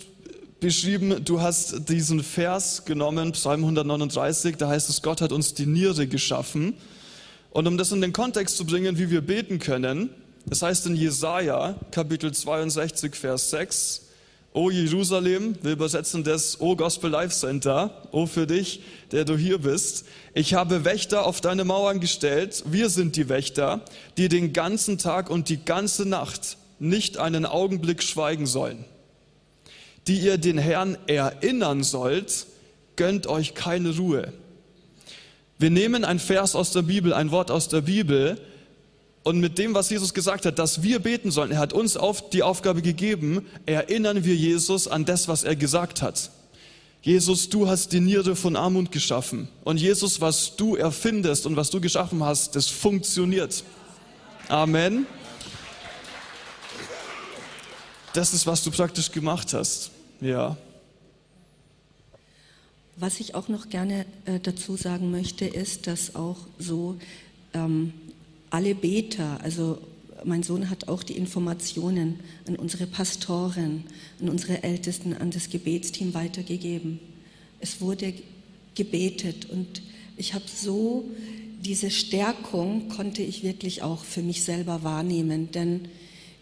[0.60, 5.66] beschrieben, du hast diesen Vers genommen, Psalm 139, da heißt es, Gott hat uns die
[5.66, 6.74] Niere geschaffen.
[7.50, 10.10] Und um das in den Kontext zu bringen, wie wir beten können,
[10.46, 14.07] das heißt in Jesaja, Kapitel 62, Vers 6,
[14.54, 18.80] O Jerusalem, wir übersetzen das O Gospel Life Center, O für dich,
[19.12, 20.06] der du hier bist.
[20.32, 22.64] Ich habe Wächter auf deine Mauern gestellt.
[22.66, 23.82] Wir sind die Wächter,
[24.16, 28.84] die den ganzen Tag und die ganze Nacht nicht einen Augenblick schweigen sollen.
[30.06, 32.46] Die ihr den Herrn erinnern sollt,
[32.96, 34.32] gönnt euch keine Ruhe.
[35.58, 38.40] Wir nehmen ein Vers aus der Bibel, ein Wort aus der Bibel,
[39.24, 42.30] und mit dem, was Jesus gesagt hat, dass wir beten sollen, er hat uns auf
[42.30, 46.30] die Aufgabe gegeben, erinnern wir Jesus an das, was er gesagt hat.
[47.02, 49.48] Jesus, du hast die Niere von Armut geschaffen.
[49.64, 53.64] Und Jesus, was du erfindest und was du geschaffen hast, das funktioniert.
[54.48, 55.06] Amen.
[58.14, 59.90] Das ist, was du praktisch gemacht hast.
[60.20, 60.56] Ja.
[62.96, 66.98] Was ich auch noch gerne äh, dazu sagen möchte, ist, dass auch so
[67.54, 67.92] ähm,
[68.50, 69.78] alle Beter, also
[70.24, 73.84] mein Sohn hat auch die Informationen an unsere Pastoren,
[74.20, 76.98] an unsere Ältesten, an das Gebetsteam weitergegeben.
[77.60, 78.14] Es wurde
[78.74, 79.82] gebetet und
[80.16, 81.04] ich habe so
[81.60, 85.88] diese Stärkung konnte ich wirklich auch für mich selber wahrnehmen, denn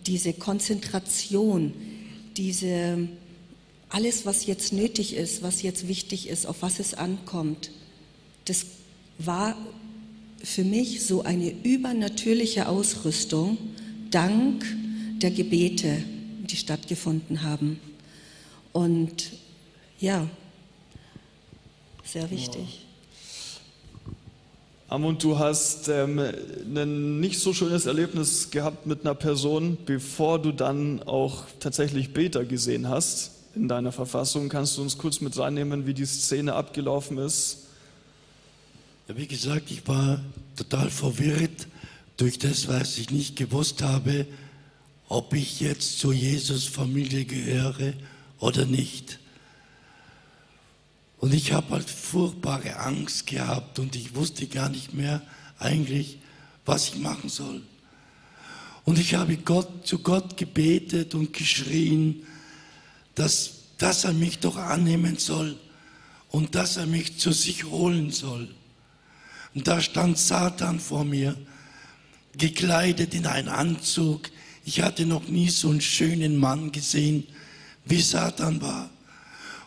[0.06, 1.72] diese Konzentration,
[2.36, 3.08] diese
[3.88, 7.70] alles, was jetzt nötig ist, was jetzt wichtig ist, auf was es ankommt,
[8.44, 8.66] das
[9.18, 9.56] war
[10.42, 13.58] für mich so eine übernatürliche Ausrüstung
[14.10, 14.64] dank
[15.20, 16.02] der Gebete,
[16.44, 17.80] die stattgefunden haben.
[18.72, 19.32] Und
[19.98, 20.28] ja,
[22.04, 22.86] sehr wichtig.
[24.88, 30.52] Amund, du hast ähm, ein nicht so schönes Erlebnis gehabt mit einer Person, bevor du
[30.52, 34.48] dann auch tatsächlich Beter gesehen hast in deiner Verfassung.
[34.48, 37.65] Kannst du uns kurz mit reinnehmen, wie die Szene abgelaufen ist?
[39.08, 40.20] Ja, wie gesagt, ich war
[40.56, 41.68] total verwirrt
[42.16, 44.26] durch das, was ich nicht gewusst habe,
[45.08, 47.92] ob ich jetzt zur Jesus-Familie gehöre
[48.40, 49.20] oder nicht.
[51.18, 55.22] Und ich habe halt furchtbare Angst gehabt und ich wusste gar nicht mehr
[55.60, 56.18] eigentlich,
[56.64, 57.62] was ich machen soll.
[58.84, 62.26] Und ich habe Gott, zu Gott gebetet und geschrien,
[63.14, 65.56] dass, dass er mich doch annehmen soll
[66.30, 68.55] und dass er mich zu sich holen soll.
[69.56, 71.34] Und da stand Satan vor mir,
[72.36, 74.28] gekleidet in einen Anzug.
[74.66, 77.26] Ich hatte noch nie so einen schönen Mann gesehen,
[77.86, 78.90] wie Satan war.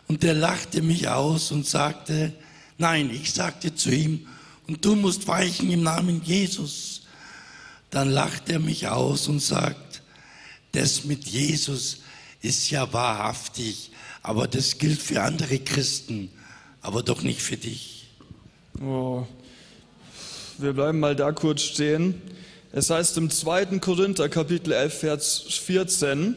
[0.06, 2.32] Und der lachte mich aus und sagte,
[2.78, 4.28] nein, ich sagte zu ihm,
[4.68, 7.02] und du musst weichen im Namen Jesus.
[7.90, 10.02] Dann lacht er mich aus und sagt,
[10.70, 12.02] das mit Jesus
[12.42, 13.90] ist ja wahrhaftig,
[14.22, 16.30] aber das gilt für andere Christen,
[16.80, 18.06] aber doch nicht für dich.
[18.80, 19.26] Oh,
[20.62, 22.20] wir bleiben mal da kurz stehen.
[22.72, 23.78] Es heißt im 2.
[23.78, 26.36] Korinther Kapitel 11, Vers 14,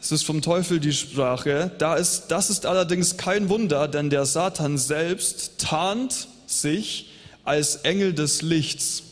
[0.00, 4.26] es ist vom Teufel die Sprache, da ist, das ist allerdings kein Wunder, denn der
[4.26, 7.10] Satan selbst tarnt sich
[7.44, 9.04] als Engel des Lichts.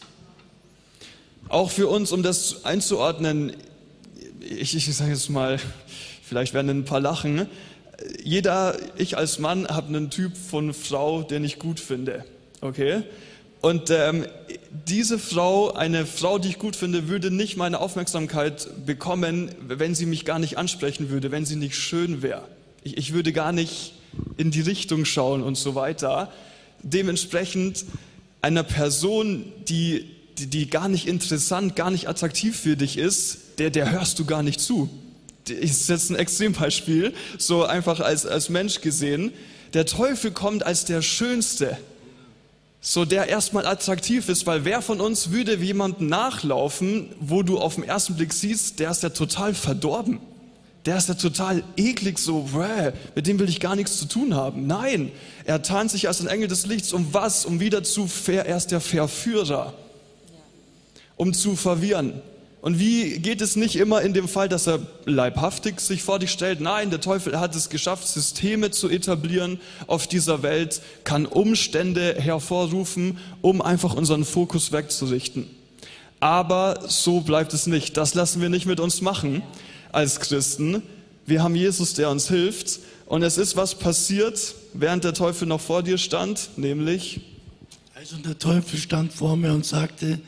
[1.48, 3.52] Auch für uns, um das einzuordnen,
[4.40, 5.58] ich, ich sage jetzt mal,
[6.22, 7.46] vielleicht werden ein paar lachen,
[8.22, 12.24] jeder, ich als Mann, habe einen Typ von Frau, den ich gut finde.
[12.60, 13.04] Okay?
[13.62, 14.26] Und ähm,
[14.88, 20.04] diese Frau, eine Frau, die ich gut finde, würde nicht meine Aufmerksamkeit bekommen, wenn sie
[20.04, 22.42] mich gar nicht ansprechen würde, wenn sie nicht schön wäre.
[22.82, 23.94] Ich, ich würde gar nicht
[24.36, 26.32] in die Richtung schauen und so weiter.
[26.82, 27.84] Dementsprechend
[28.42, 33.70] einer Person, die, die, die gar nicht interessant, gar nicht attraktiv für dich ist, der,
[33.70, 34.90] der hörst du gar nicht zu.
[35.48, 39.32] Ich setze ein Extrembeispiel, so einfach als, als Mensch gesehen.
[39.72, 41.78] Der Teufel kommt als der Schönste,
[42.84, 47.76] so der erstmal attraktiv ist, weil wer von uns würde jemanden nachlaufen, wo du auf
[47.76, 50.18] den ersten Blick siehst, der ist ja total verdorben.
[50.84, 54.34] Der ist ja total eklig, so, bäh, mit dem will ich gar nichts zu tun
[54.34, 54.66] haben.
[54.66, 55.12] Nein,
[55.44, 56.92] er tarnt sich als ein Engel des Lichts.
[56.92, 57.44] Um was?
[57.44, 59.74] Um wieder zu, ver, er ist der Verführer.
[61.14, 62.20] Um zu verwirren.
[62.62, 66.30] Und wie geht es nicht immer in dem Fall, dass er leibhaftig sich vor dich
[66.30, 66.60] stellt?
[66.60, 73.18] Nein, der Teufel hat es geschafft, Systeme zu etablieren auf dieser Welt, kann Umstände hervorrufen,
[73.40, 75.50] um einfach unseren Fokus wegzurichten.
[76.20, 77.96] Aber so bleibt es nicht.
[77.96, 79.42] Das lassen wir nicht mit uns machen
[79.90, 80.84] als Christen.
[81.26, 82.78] Wir haben Jesus, der uns hilft.
[83.06, 87.22] Und es ist was passiert, während der Teufel noch vor dir stand, nämlich.
[87.96, 90.20] Also der Teufel stand vor mir und sagte,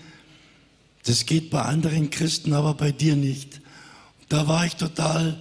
[1.04, 3.60] das geht bei anderen Christen, aber bei dir nicht.
[4.28, 5.38] Da war ich total,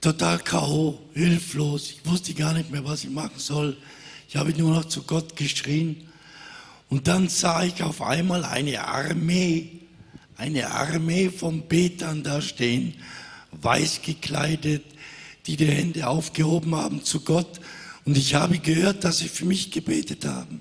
[0.00, 1.90] total K.O., hilflos.
[1.90, 3.76] Ich wusste gar nicht mehr, was ich machen soll.
[4.28, 6.08] Ich habe nur noch zu Gott geschrien.
[6.88, 9.80] Und dann sah ich auf einmal eine Armee,
[10.36, 12.94] eine Armee von Betern da stehen,
[13.50, 14.84] weiß gekleidet,
[15.46, 17.60] die die Hände aufgehoben haben zu Gott.
[18.04, 20.60] Und ich habe gehört, dass sie für mich gebetet haben.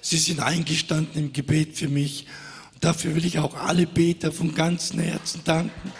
[0.00, 2.26] Sie sind eingestanden im Gebet für mich.
[2.80, 5.92] Dafür will ich auch alle Beter von ganzem Herzen danken.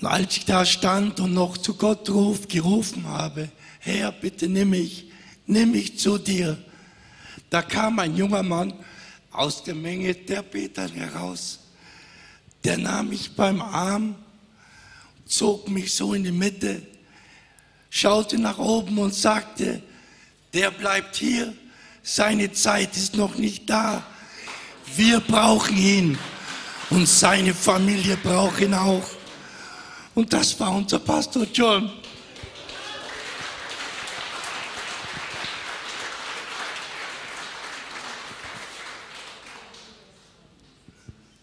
[0.00, 4.70] Und als ich da stand und noch zu Gott ruf, gerufen habe, Herr, bitte nimm
[4.70, 5.10] mich,
[5.46, 6.56] nimm mich zu dir,
[7.50, 8.74] da kam ein junger Mann
[9.32, 11.58] aus der Menge der Beter heraus.
[12.62, 14.14] Der nahm mich beim Arm,
[15.26, 16.82] zog mich so in die Mitte,
[17.90, 19.82] schaute nach oben und sagte,
[20.52, 21.54] der bleibt hier.
[22.02, 24.02] Seine Zeit ist noch nicht da.
[24.96, 26.18] Wir brauchen ihn
[26.90, 29.08] und seine Familie braucht ihn auch.
[30.14, 31.92] Und das war unser Pastor John.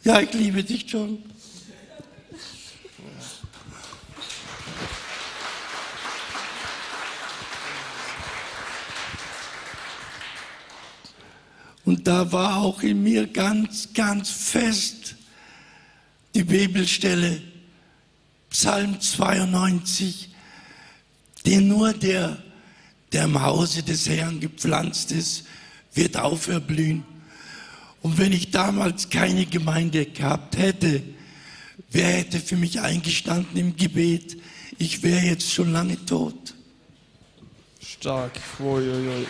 [0.04, 1.24] Ja, ich liebe dich, John.
[11.86, 15.16] Und da war auch in mir ganz, ganz fest
[16.34, 17.42] die Bibelstelle,
[18.50, 20.30] Psalm 92,
[21.46, 22.38] den nur der,
[23.12, 25.46] der im Hause des Herrn gepflanzt ist,
[25.94, 27.04] wird auferblühen.
[28.02, 31.04] Und wenn ich damals keine Gemeinde gehabt hätte,
[31.92, 34.38] wer hätte für mich eingestanden im Gebet?
[34.78, 36.54] Ich wäre jetzt schon lange tot.
[37.82, 38.34] Stark.
[38.60, 39.26] Uiuiui.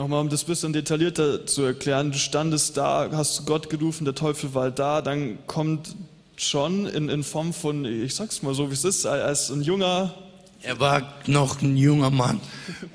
[0.00, 2.10] Nochmal, um das ein bisschen detaillierter zu erklären.
[2.10, 5.94] Du standest da, hast Gott gerufen, der Teufel war da, dann kommt
[6.38, 10.14] John in, in Form von, ich sag's mal so, wie es ist, als ein junger...
[10.62, 12.40] Er war noch ein junger Mann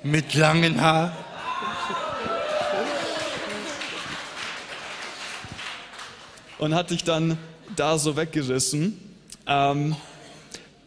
[0.02, 1.12] mit langen Haaren.
[6.58, 7.38] Und hat dich dann
[7.76, 9.00] da so weggerissen.
[9.46, 9.96] Ähm,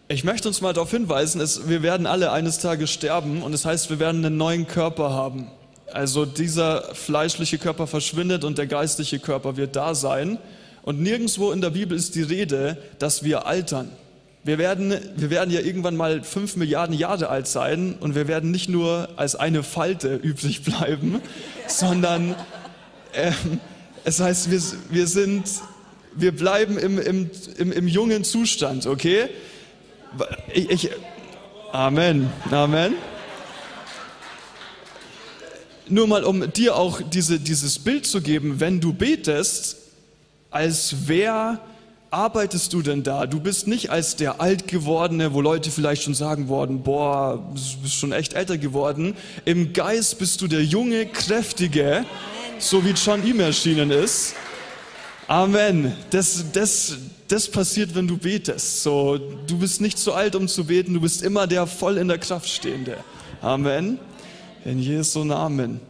[0.09, 3.65] ich möchte uns mal darauf hinweisen, es, wir werden alle eines Tages sterben und das
[3.65, 5.49] heißt, wir werden einen neuen Körper haben.
[5.93, 10.39] Also dieser fleischliche Körper verschwindet und der geistliche Körper wird da sein.
[10.83, 13.91] Und nirgendwo in der Bibel ist die Rede, dass wir altern.
[14.45, 18.51] Wir werden, wir werden ja irgendwann mal fünf Milliarden Jahre alt sein und wir werden
[18.51, 21.21] nicht nur als eine Falte übrig bleiben,
[21.67, 22.35] sondern
[23.13, 23.33] äh,
[24.05, 25.51] es heißt, wir, wir sind,
[26.15, 29.29] wir bleiben im, im, im, im jungen Zustand, okay?
[30.55, 30.91] Ich, ich,
[31.73, 32.95] Amen, Amen
[35.91, 39.77] nur mal um dir auch diese, dieses Bild zu geben, wenn du betest,
[40.51, 41.61] als wer
[42.11, 43.27] arbeitest du denn da?
[43.27, 47.95] Du bist nicht als der Altgewordene, wo Leute vielleicht schon sagen worden, boah, du bist
[47.95, 49.15] schon echt älter geworden.
[49.45, 52.05] Im Geist bist du der junge, kräftige,
[52.59, 54.35] so wie John ihm erschienen ist.
[55.27, 55.95] Amen.
[56.11, 56.97] Das, das,
[57.29, 58.83] das passiert, wenn du betest.
[58.83, 60.95] So, du bist nicht zu alt, um zu beten.
[60.95, 62.97] Du bist immer der voll in der Kraft stehende.
[63.43, 63.99] Amen.
[64.69, 65.81] In Jesu Namen.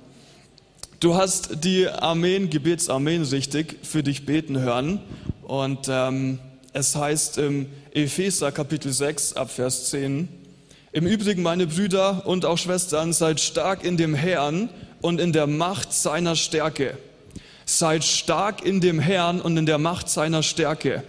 [1.00, 5.00] Du hast die Armeen, Gebetsarmeen richtig für dich beten hören.
[5.42, 6.38] Und ähm,
[6.72, 10.28] es heißt im Epheser Kapitel 6 ab Vers 10,
[10.92, 14.68] im Übrigen, meine Brüder und auch Schwestern, seid stark in dem Herrn
[15.00, 16.96] und in der Macht seiner Stärke.
[17.66, 21.02] Seid stark in dem Herrn und in der Macht seiner Stärke.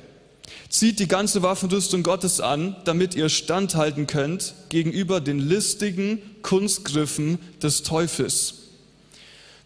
[0.70, 7.82] Zieht die ganze Waffenrüstung Gottes an, damit ihr standhalten könnt gegenüber den listigen Kunstgriffen des
[7.82, 8.53] Teufels.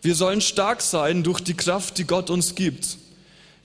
[0.02, 2.98] Wir sollen stark sein durch die Kraft, die Gott uns gibt.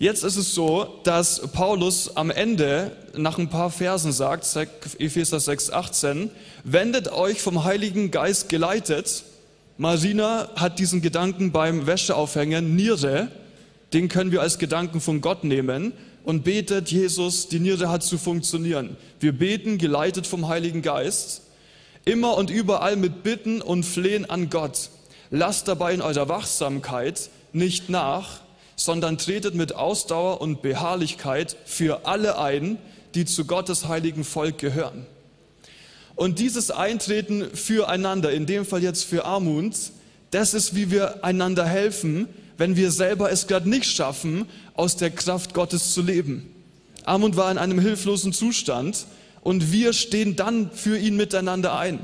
[0.00, 4.44] Jetzt ist es so, dass Paulus am Ende nach ein paar Versen sagt,
[4.98, 6.30] Epheser 6, 18,
[6.64, 9.22] wendet euch vom Heiligen Geist geleitet.
[9.76, 13.28] Marina hat diesen Gedanken beim Wäscheaufhängen, Niere,
[13.92, 15.92] den können wir als Gedanken von Gott nehmen
[16.28, 18.98] und betet, Jesus, die Niere hat zu funktionieren.
[19.18, 21.40] Wir beten, geleitet vom Heiligen Geist,
[22.04, 24.90] immer und überall mit Bitten und Flehen an Gott.
[25.30, 28.42] Lasst dabei in eurer Wachsamkeit nicht nach,
[28.76, 32.76] sondern tretet mit Ausdauer und Beharrlichkeit für alle ein,
[33.14, 35.06] die zu Gottes heiligen Volk gehören.
[36.14, 39.72] Und dieses Eintreten füreinander, in dem Fall jetzt für Armut,
[40.30, 42.28] das ist, wie wir einander helfen,
[42.58, 46.52] wenn wir selber es gerade nicht schaffen, aus der Kraft Gottes zu leben.
[47.04, 49.06] Armut war in einem hilflosen Zustand
[49.40, 52.00] und wir stehen dann für ihn miteinander ein.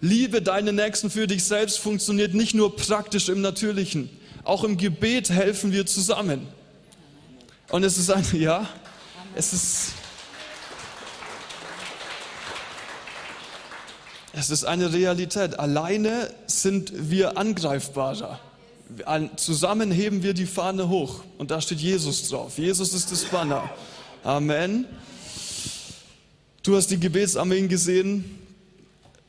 [0.00, 4.10] Liebe deine Nächsten für dich selbst funktioniert nicht nur praktisch im Natürlichen.
[4.44, 6.46] Auch im Gebet helfen wir zusammen.
[7.70, 8.68] Und es ist ein, ja,
[9.34, 9.92] es ist,
[14.34, 15.58] es ist eine Realität.
[15.58, 18.38] Alleine sind wir angreifbarer.
[19.36, 22.56] Zusammen heben wir die Fahne hoch und da steht Jesus drauf.
[22.58, 23.68] Jesus ist das Banner.
[24.22, 24.86] Amen.
[26.62, 28.38] Du hast die Gebetsarmeen gesehen.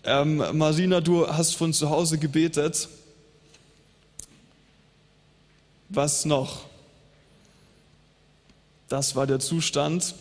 [0.03, 2.87] Ähm, Marina, du hast von zu Hause gebetet.
[5.89, 6.65] Was noch?
[8.89, 10.15] Das war der Zustand.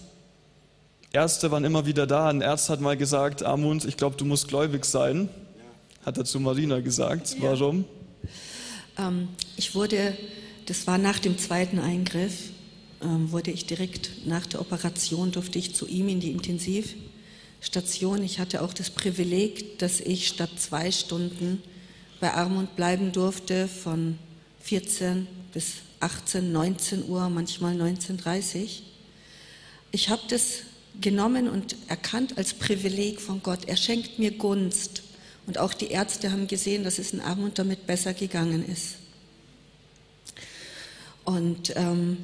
[1.12, 2.28] Ärzte waren immer wieder da.
[2.28, 5.28] Ein Arzt hat mal gesagt, Amund, ich glaube, du musst gläubig sein.
[6.04, 7.36] Hat er zu Marina gesagt.
[7.38, 7.52] Ja.
[7.52, 7.84] Warum?
[8.98, 10.16] Ähm, ich wurde,
[10.66, 12.50] das war nach dem zweiten Eingriff,
[13.02, 16.94] ähm, wurde ich direkt nach der Operation, durfte ich zu ihm in die Intensiv.
[17.60, 18.22] Station.
[18.22, 21.62] Ich hatte auch das Privileg, dass ich statt zwei Stunden
[22.20, 24.18] bei Armund bleiben durfte von
[24.60, 28.80] 14 bis 18, 19 Uhr, manchmal 19.30
[29.90, 30.62] Ich habe das
[31.00, 33.66] genommen und erkannt als Privileg von Gott.
[33.66, 35.02] Er schenkt mir Gunst.
[35.46, 38.96] Und auch die Ärzte haben gesehen, dass es in Armut damit besser gegangen ist.
[41.24, 42.18] Und ähm,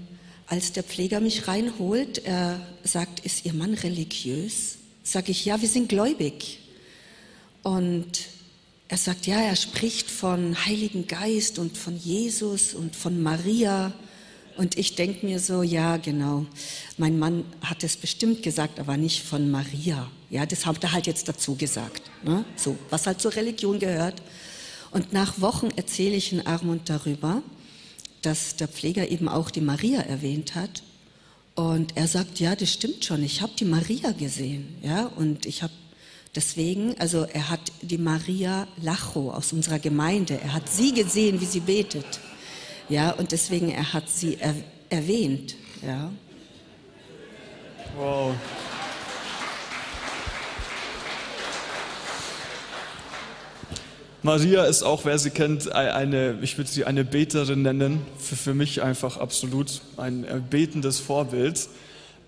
[0.47, 4.77] als der Pfleger mich reinholt, er sagt, ist Ihr Mann religiös?
[5.03, 6.59] Sage ich, ja, wir sind gläubig.
[7.63, 8.27] Und
[8.89, 13.93] er sagt, ja, er spricht von Heiligen Geist und von Jesus und von Maria.
[14.57, 16.47] Und ich denke mir so, ja, genau.
[16.99, 20.11] Mein Mann hat es bestimmt gesagt, aber nicht von Maria.
[20.31, 22.03] Ja, das hat er halt jetzt dazu gesagt.
[22.23, 22.45] Ne?
[22.57, 24.23] So, was halt zur Religion gehört.
[24.91, 27.43] Und nach Wochen erzähle ich in Armund darüber,
[28.21, 30.83] dass der Pfleger eben auch die Maria erwähnt hat.
[31.55, 35.63] Und er sagt, ja, das stimmt schon, ich habe die Maria gesehen, ja, und ich
[35.63, 35.73] habe
[36.35, 41.47] deswegen, also er hat die Maria Lacho aus unserer Gemeinde, er hat sie gesehen, wie
[41.47, 42.21] sie betet,
[42.93, 44.55] ja, und deswegen er hat sie er,
[44.91, 46.11] erwähnt, ja.
[47.97, 48.35] Wow.
[54.23, 58.55] Maria ist auch, wer sie kennt, eine, ich würde sie eine Beterin nennen, für, für
[58.55, 61.69] mich einfach absolut ein betendes Vorbild.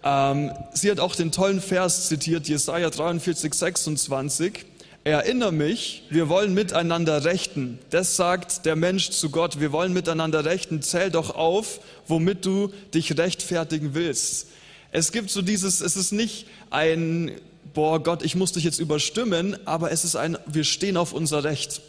[0.03, 4.67] Ähm, sie hat auch den tollen Vers zitiert, Jesaja 43, 26.
[5.05, 7.79] Erinnere mich, wir wollen miteinander rechten.
[7.91, 10.81] Das sagt der Mensch zu Gott, wir wollen miteinander rechten.
[10.81, 14.49] Zähl doch auf, womit du dich rechtfertigen willst.
[14.93, 17.33] Es gibt so dieses, es ist nicht ein
[17.75, 21.45] boah Gott, ich muss dich jetzt überstimmen, aber es ist ein, wir stehen auf unser
[21.45, 21.83] Recht.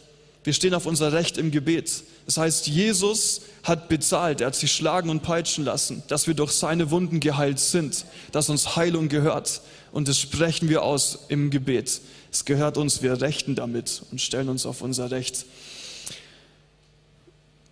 [0.44, 2.04] Wir stehen auf unser Recht im Gebet.
[2.26, 6.52] Das heißt, Jesus hat bezahlt, er hat sich schlagen und peitschen lassen, dass wir durch
[6.52, 9.62] seine Wunden geheilt sind, dass uns Heilung gehört.
[9.92, 12.02] Und das sprechen wir aus im Gebet.
[12.36, 15.46] Es gehört uns, wir rechten damit und stellen uns auf unser Recht.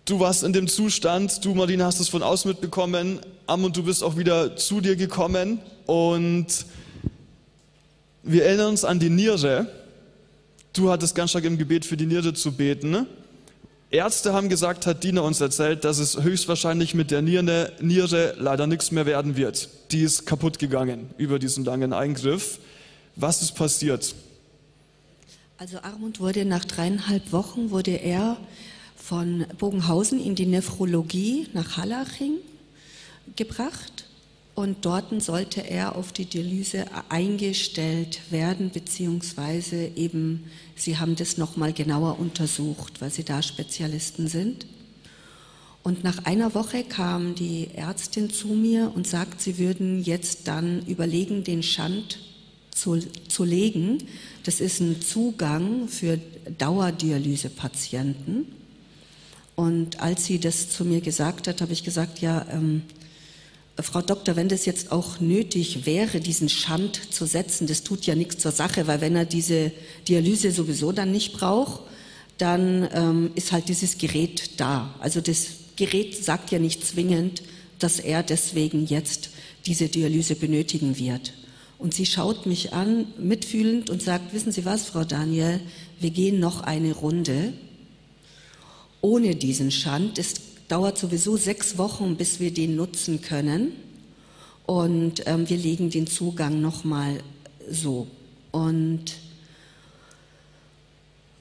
[0.06, 3.82] Du warst in dem Zustand, du Marina hast es von außen mitbekommen, Am und du
[3.82, 6.46] bist auch wieder zu dir gekommen und
[8.22, 9.70] wir erinnern uns an die Niere.
[10.72, 13.06] Du hattest ganz stark im Gebet für die Niere zu beten.
[13.90, 18.66] Ärzte haben gesagt, hat Dina uns erzählt, dass es höchstwahrscheinlich mit der Niere, Niere leider
[18.66, 19.68] nichts mehr werden wird.
[19.90, 22.60] Die ist kaputt gegangen über diesen langen Eingriff.
[23.14, 24.14] Was ist passiert?
[25.64, 28.36] Also Armund wurde nach dreieinhalb Wochen wurde er
[28.96, 32.34] von Bogenhausen in die Nephrologie nach Hallaching
[33.34, 34.04] gebracht
[34.54, 40.44] und dort sollte er auf die Dialyse eingestellt werden, beziehungsweise eben,
[40.76, 44.66] sie haben das nochmal genauer untersucht, weil sie da Spezialisten sind.
[45.82, 50.84] Und nach einer Woche kam die Ärztin zu mir und sagt, sie würden jetzt dann
[50.84, 52.18] überlegen, den Schand
[52.74, 52.98] zu,
[53.28, 53.98] zu legen.
[54.42, 56.18] Das ist ein Zugang für
[56.58, 58.46] Dauerdialysepatienten.
[59.56, 62.82] Und als sie das zu mir gesagt hat, habe ich gesagt, ja, ähm,
[63.80, 68.14] Frau Doktor, wenn das jetzt auch nötig wäre, diesen Schand zu setzen, das tut ja
[68.14, 69.72] nichts zur Sache, weil wenn er diese
[70.06, 71.82] Dialyse sowieso dann nicht braucht,
[72.38, 74.94] dann ähm, ist halt dieses Gerät da.
[75.00, 75.46] Also das
[75.76, 77.42] Gerät sagt ja nicht zwingend,
[77.78, 79.30] dass er deswegen jetzt
[79.66, 81.32] diese Dialyse benötigen wird.
[81.78, 85.60] Und sie schaut mich an, mitfühlend, und sagt, wissen Sie was, Frau Daniel,
[86.00, 87.52] wir gehen noch eine Runde
[89.00, 90.18] ohne diesen Schand.
[90.18, 90.34] Es
[90.68, 93.72] dauert sowieso sechs Wochen, bis wir den nutzen können.
[94.66, 97.18] Und ähm, wir legen den Zugang nochmal
[97.70, 98.06] so.
[98.50, 99.16] Und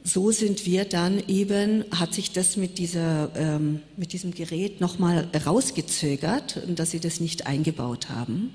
[0.04, 5.30] so sind wir dann eben, hat sich das mit, dieser, ähm, mit diesem Gerät nochmal
[5.46, 8.54] rausgezögert, dass sie das nicht eingebaut haben.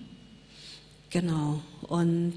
[1.10, 1.60] Genau.
[1.82, 2.36] Und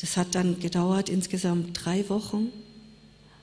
[0.00, 2.52] das hat dann gedauert insgesamt drei Wochen,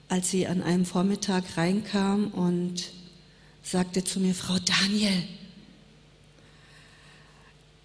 [0.09, 2.91] als sie an einem Vormittag reinkam und
[3.63, 5.23] sagte zu mir, Frau Daniel,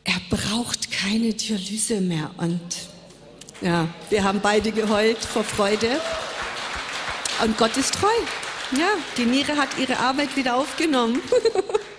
[0.05, 2.31] er braucht keine Dialyse mehr.
[2.37, 2.61] Und
[3.61, 6.01] ja, wir haben beide geheult vor Freude.
[7.43, 8.09] Und Gott ist treu.
[8.79, 11.21] Ja, die Niere hat ihre Arbeit wieder aufgenommen.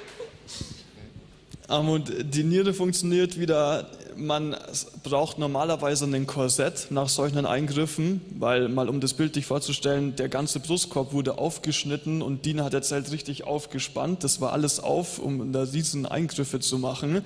[1.72, 3.88] Und die Niere funktioniert wieder.
[4.18, 4.58] Man
[5.04, 10.28] braucht normalerweise ein Korsett nach solchen Eingriffen, weil mal um das Bild dich vorzustellen, der
[10.28, 14.26] ganze Brustkorb wurde aufgeschnitten und Dina hat erzählt richtig aufgespannt.
[14.26, 17.22] Das war alles auf, um da diesen Eingriffe zu machen.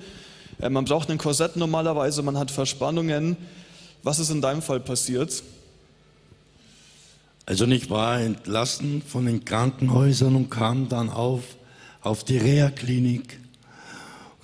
[0.60, 3.36] Äh, man braucht ein Korsett normalerweise, man hat Verspannungen.
[4.04, 5.42] Was ist in deinem Fall passiert?
[7.46, 11.42] Also ich war entlassen von den Krankenhäusern und kam dann auf,
[12.00, 13.40] auf die Reha-Klinik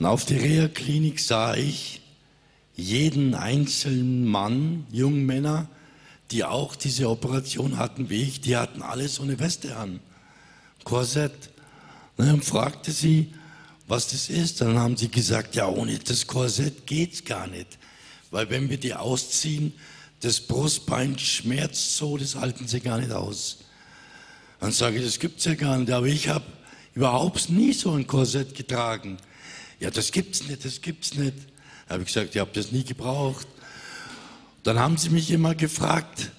[0.02, 2.00] und auf der Reha-Klinik sah ich
[2.74, 5.68] jeden einzelnen Mann, jungen Männer,
[6.32, 10.00] die auch diese Operation hatten wie ich, die hatten alle so eine Weste an,
[10.82, 11.50] Korsett.
[12.16, 13.32] Und dann fragte sie,
[13.86, 14.60] was das ist.
[14.60, 17.78] Dann haben sie gesagt, ja, ohne das Korsett geht's gar nicht.
[18.32, 19.72] Weil wenn wir die ausziehen,
[20.18, 23.58] das Brustbein schmerzt so, das halten sie gar nicht aus.
[24.58, 25.92] Dann sage ich, das gibt's ja gar nicht.
[25.92, 26.46] Aber ich habe
[26.92, 29.18] überhaupt nie so ein Korsett getragen.
[29.82, 31.34] Ja, das gibt's nicht, das gibt's nicht.
[31.88, 33.48] Da habe ich gesagt, ich habe das nie gebraucht.
[34.62, 36.30] Dann haben sie mich immer gefragt,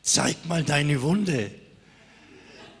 [0.00, 1.50] zeig mal deine Wunde.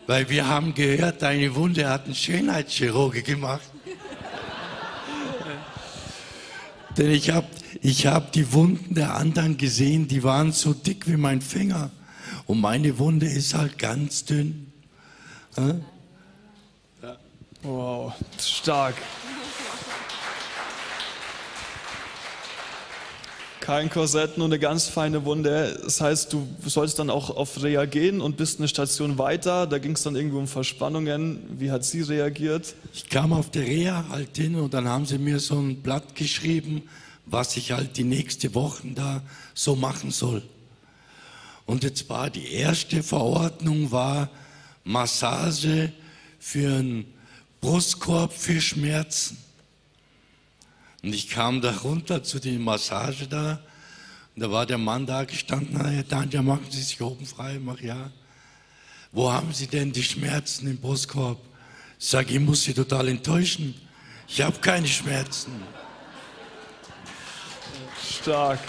[0.06, 3.68] Weil wir haben gehört, deine Wunde hat ein Schönheitschirurge gemacht.
[6.96, 7.48] Denn ich habe
[7.82, 11.90] ich hab die Wunden der anderen gesehen, die waren so dick wie mein Finger.
[12.46, 14.72] Und meine Wunde ist halt ganz dünn.
[15.56, 15.74] Ja?
[17.64, 18.94] Wow, stark.
[23.64, 25.80] Kein Korsett, nur eine ganz feine Wunde.
[25.82, 29.66] Das heißt, du sollst dann auch auf Reha gehen und bist eine Station weiter.
[29.66, 31.40] Da ging es dann irgendwo um Verspannungen.
[31.58, 32.74] Wie hat sie reagiert?
[32.92, 36.14] Ich kam auf der Reha halt hin und dann haben sie mir so ein Blatt
[36.14, 36.82] geschrieben,
[37.24, 39.22] was ich halt die nächste Wochen da
[39.54, 40.42] so machen soll.
[41.64, 44.28] Und jetzt war die erste Verordnung war
[44.84, 45.90] Massage
[46.38, 47.06] für einen
[47.62, 49.38] Brustkorb für Schmerzen.
[51.04, 53.60] Und ich kam da runter zu der Massage da.
[54.34, 57.60] Und da war der Mann da gestanden, Herr Danja, machen Sie sich oben frei?
[57.62, 58.10] Mach ja.
[59.12, 61.38] Wo haben Sie denn die Schmerzen im Brustkorb?
[62.00, 63.74] Ich sage, ich muss Sie total enttäuschen.
[64.26, 65.52] Ich habe keine Schmerzen.
[68.22, 68.60] Stark.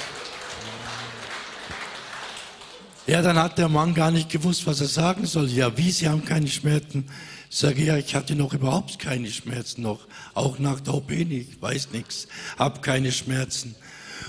[3.08, 5.50] Ja, dann hat der Mann gar nicht gewusst, was er sagen soll.
[5.50, 7.08] Ja, wie, Sie haben keine Schmerzen?
[7.56, 10.10] Ich sage, ja, ich hatte noch überhaupt keine Schmerzen noch.
[10.34, 12.28] Auch nach der OP nicht, weiß nichts,
[12.58, 13.76] hab keine Schmerzen.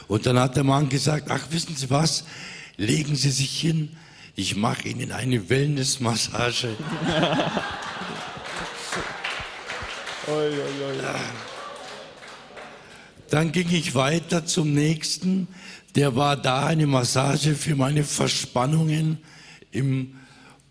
[0.06, 2.22] Und dann hat der Mann gesagt, ach, wissen Sie was?
[2.76, 3.96] Legen Sie sich hin,
[4.36, 6.76] ich mache Ihnen eine Wellnessmassage.
[13.30, 15.48] Dann ging ich weiter zum nächsten.
[15.96, 19.18] Der war da eine Massage für meine Verspannungen
[19.72, 20.14] im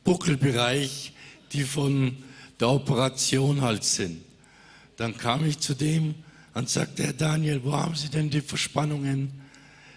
[0.06, 1.12] Buckelbereich
[1.51, 2.18] die von
[2.60, 4.24] der Operation halt sind.
[4.97, 6.16] Dann kam ich zu dem
[6.53, 9.32] und sagte, Herr Daniel, wo haben Sie denn die Verspannungen?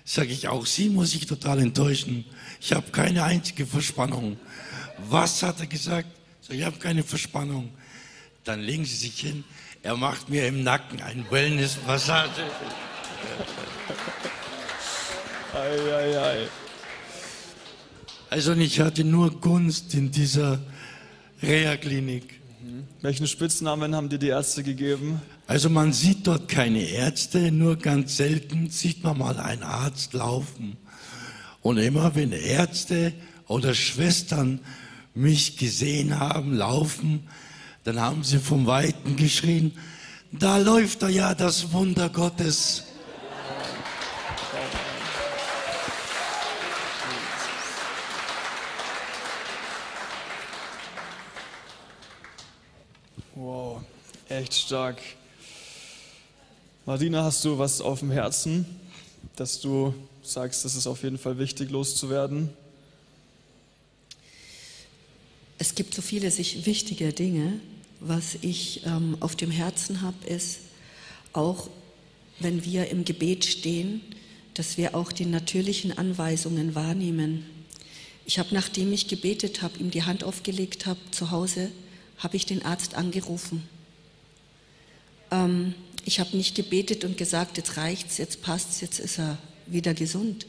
[0.05, 2.25] Sage ich, auch Sie muss ich total enttäuschen.
[2.61, 4.39] Ich habe keine einzige Verspannung.
[5.09, 6.09] Was hat er gesagt?
[6.41, 7.71] So, ich habe keine Verspannung.
[8.45, 9.45] Dann legen Sie sich hin.
[9.83, 12.43] Er macht mir im Nacken ein Wellness-Massage.
[18.31, 20.61] Also ich hatte nur Gunst in dieser
[21.43, 22.39] Reha-Klinik.
[23.01, 25.23] Welchen Spitznamen haben dir die Ärzte gegeben?
[25.47, 30.77] Also man sieht dort keine Ärzte, nur ganz selten sieht man mal einen Arzt laufen.
[31.63, 33.13] Und immer wenn Ärzte
[33.47, 34.59] oder Schwestern
[35.15, 37.29] mich gesehen haben, laufen,
[37.85, 39.73] dann haben sie vom Weiten geschrien,
[40.33, 42.83] da läuft er ja das Wunder Gottes.
[54.29, 55.01] Echt stark.
[56.85, 58.67] Martina, hast du was auf dem Herzen,
[59.37, 62.51] dass du sagst, es ist auf jeden Fall wichtig, loszuwerden?
[65.59, 67.61] Es gibt so viele sich wichtige Dinge.
[68.01, 70.61] Was ich ähm, auf dem Herzen habe, ist
[71.33, 71.69] auch,
[72.39, 74.01] wenn wir im Gebet stehen,
[74.55, 77.45] dass wir auch die natürlichen Anweisungen wahrnehmen.
[78.25, 81.71] Ich habe, nachdem ich gebetet habe, ihm die Hand aufgelegt habe zu Hause,
[82.19, 83.69] habe ich den Arzt angerufen.
[85.31, 85.75] Ähm,
[86.05, 90.47] ich habe nicht gebetet und gesagt, jetzt reicht's, jetzt passt's, jetzt ist er wieder gesund.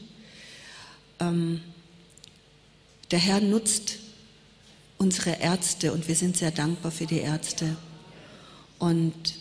[1.18, 1.60] Ähm,
[3.10, 3.98] der Herr nutzt
[4.98, 7.76] unsere Ärzte und wir sind sehr dankbar für die Ärzte.
[8.78, 9.34] Und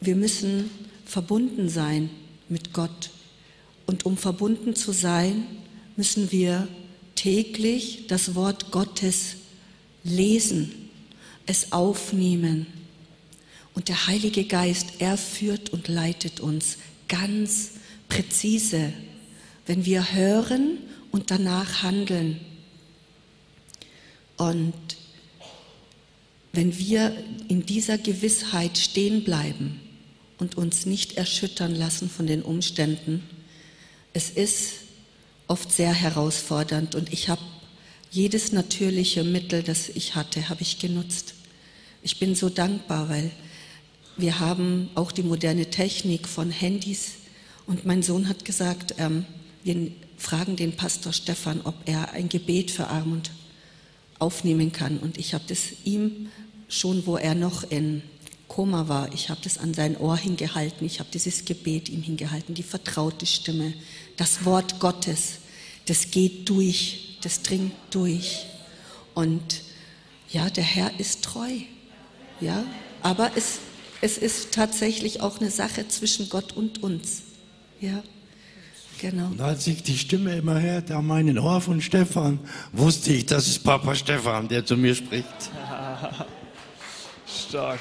[0.00, 0.70] wir müssen
[1.04, 2.10] verbunden sein
[2.48, 3.10] mit Gott.
[3.86, 5.44] Und um verbunden zu sein,
[5.96, 6.68] müssen wir
[7.14, 9.36] täglich das Wort Gottes
[10.04, 10.90] lesen,
[11.46, 12.66] es aufnehmen.
[13.78, 17.74] Und der Heilige Geist, er führt und leitet uns ganz
[18.08, 18.92] präzise,
[19.66, 20.78] wenn wir hören
[21.12, 22.40] und danach handeln.
[24.36, 24.74] Und
[26.52, 27.16] wenn wir
[27.46, 29.80] in dieser Gewissheit stehen bleiben
[30.38, 33.22] und uns nicht erschüttern lassen von den Umständen,
[34.12, 34.72] es ist
[35.46, 37.42] oft sehr herausfordernd und ich habe
[38.10, 41.34] jedes natürliche Mittel, das ich hatte, habe ich genutzt.
[42.02, 43.30] Ich bin so dankbar, weil
[44.18, 47.12] wir haben auch die moderne Technik von Handys
[47.66, 49.24] und mein Sohn hat gesagt, ähm,
[49.62, 53.30] wir fragen den Pastor Stefan, ob er ein Gebet für Armut
[54.18, 54.98] aufnehmen kann.
[54.98, 56.28] Und ich habe das ihm
[56.68, 58.02] schon, wo er noch in
[58.48, 62.54] Koma war, ich habe das an sein Ohr hingehalten, ich habe dieses Gebet ihm hingehalten,
[62.54, 63.74] die vertraute Stimme,
[64.16, 65.38] das Wort Gottes,
[65.86, 68.46] das geht durch, das dringt durch.
[69.14, 69.62] Und
[70.30, 71.50] ja, der Herr ist treu.
[72.40, 72.64] Ja,
[73.02, 73.58] aber es,
[74.00, 77.22] es ist tatsächlich auch eine Sache zwischen Gott und uns.
[77.80, 78.02] Ja.
[79.00, 79.26] Genau.
[79.26, 82.40] Und als ich die Stimme immer hörte an meinen Ohr von Stefan,
[82.72, 85.26] wusste ich, das ist Papa Stefan, der zu mir spricht.
[87.48, 87.78] Stark.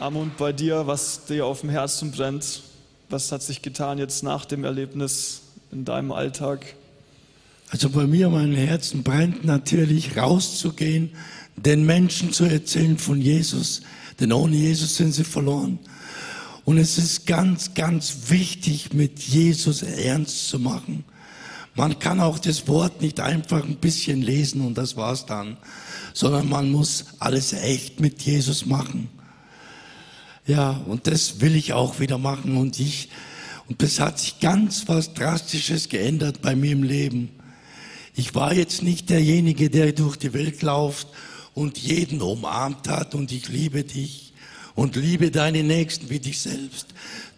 [0.00, 2.62] Amund, bei dir, was dir auf dem Herzen brennt,
[3.10, 5.42] was hat sich getan jetzt nach dem Erlebnis
[5.72, 6.74] in deinem Alltag?
[7.70, 11.10] Also bei mir, mein Herzen brennt natürlich rauszugehen,
[11.56, 13.82] den Menschen zu erzählen von Jesus,
[14.20, 15.78] denn ohne Jesus sind sie verloren.
[16.64, 21.04] Und es ist ganz, ganz wichtig, mit Jesus ernst zu machen.
[21.74, 25.56] Man kann auch das Wort nicht einfach ein bisschen lesen und das war's dann,
[26.12, 29.08] sondern man muss alles echt mit Jesus machen.
[30.46, 33.10] Ja, und das will ich auch wieder machen und ich,
[33.68, 37.37] und das hat sich ganz was Drastisches geändert bei mir im Leben.
[38.18, 41.06] Ich war jetzt nicht derjenige, der durch die Welt läuft
[41.54, 44.32] und jeden umarmt hat und ich liebe dich
[44.74, 46.88] und liebe deine Nächsten wie dich selbst.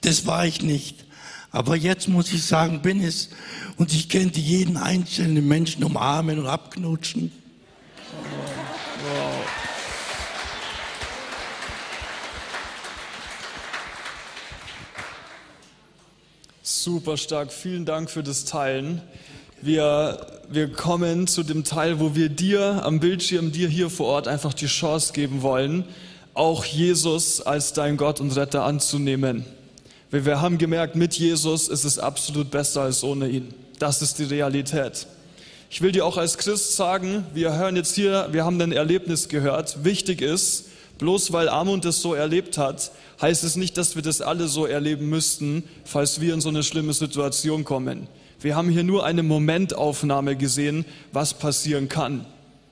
[0.00, 1.04] Das war ich nicht.
[1.50, 3.28] Aber jetzt muss ich sagen, bin es.
[3.76, 7.30] Und ich könnte jeden einzelnen Menschen umarmen und abknutschen.
[9.02, 9.44] Wow.
[16.62, 17.52] Super stark.
[17.52, 19.02] Vielen Dank für das Teilen.
[19.62, 24.26] Wir, wir kommen zu dem Teil, wo wir dir am Bildschirm, dir hier vor Ort
[24.26, 25.84] einfach die Chance geben wollen,
[26.32, 29.44] auch Jesus als dein Gott und Retter anzunehmen.
[30.10, 33.52] Weil wir haben gemerkt, mit Jesus ist es absolut besser als ohne ihn.
[33.78, 35.06] Das ist die Realität.
[35.68, 39.28] Ich will dir auch als Christ sagen, wir hören jetzt hier, wir haben ein Erlebnis
[39.28, 39.84] gehört.
[39.84, 40.64] Wichtig ist,
[40.96, 44.64] bloß weil Amund es so erlebt hat, heißt es nicht, dass wir das alle so
[44.64, 48.08] erleben müssten, falls wir in so eine schlimme Situation kommen.
[48.40, 52.24] Wir haben hier nur eine Momentaufnahme gesehen, was passieren kann.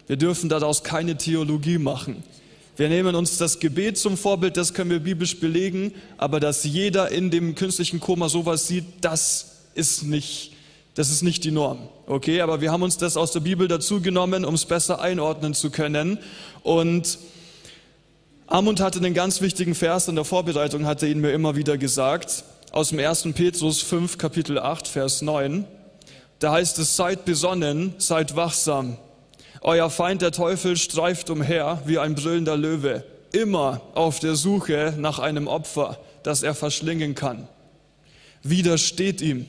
[0.07, 2.23] Wir dürfen daraus keine Theologie machen.
[2.79, 7.11] Wir nehmen uns das Gebet zum Vorbild, das können wir biblisch belegen, aber dass jeder
[7.11, 10.53] in dem künstlichen Koma sowas sieht, das ist nicht,
[10.95, 11.89] das ist nicht die Norm.
[12.07, 15.53] Okay, aber wir haben uns das aus der Bibel dazu genommen, um es besser einordnen
[15.53, 16.19] zu können.
[16.63, 17.19] Und
[18.47, 22.45] Amund hatte einen ganz wichtigen Vers in der Vorbereitung, hatte ihn mir immer wieder gesagt,
[22.73, 23.29] aus dem 1.
[23.35, 25.65] Petrus 5, Kapitel 8, Vers 9.
[26.39, 28.99] Da heißt es, seid besonnen, seid wachsam.
[29.61, 35.19] Euer Feind, der Teufel, streift umher wie ein brüllender Löwe, immer auf der Suche nach
[35.19, 37.49] einem Opfer, das er verschlingen kann.
[38.43, 39.47] Widersteht ihm,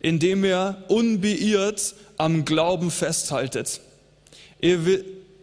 [0.00, 3.80] indem er unbeirrt am Glauben festhaltet.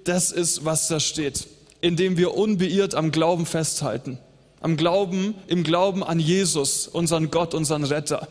[0.03, 1.47] Das ist, was da steht.
[1.81, 4.19] Indem wir unbeirrt am Glauben festhalten.
[4.61, 8.27] Am Glauben, im Glauben an Jesus, unseren Gott, unseren Retter.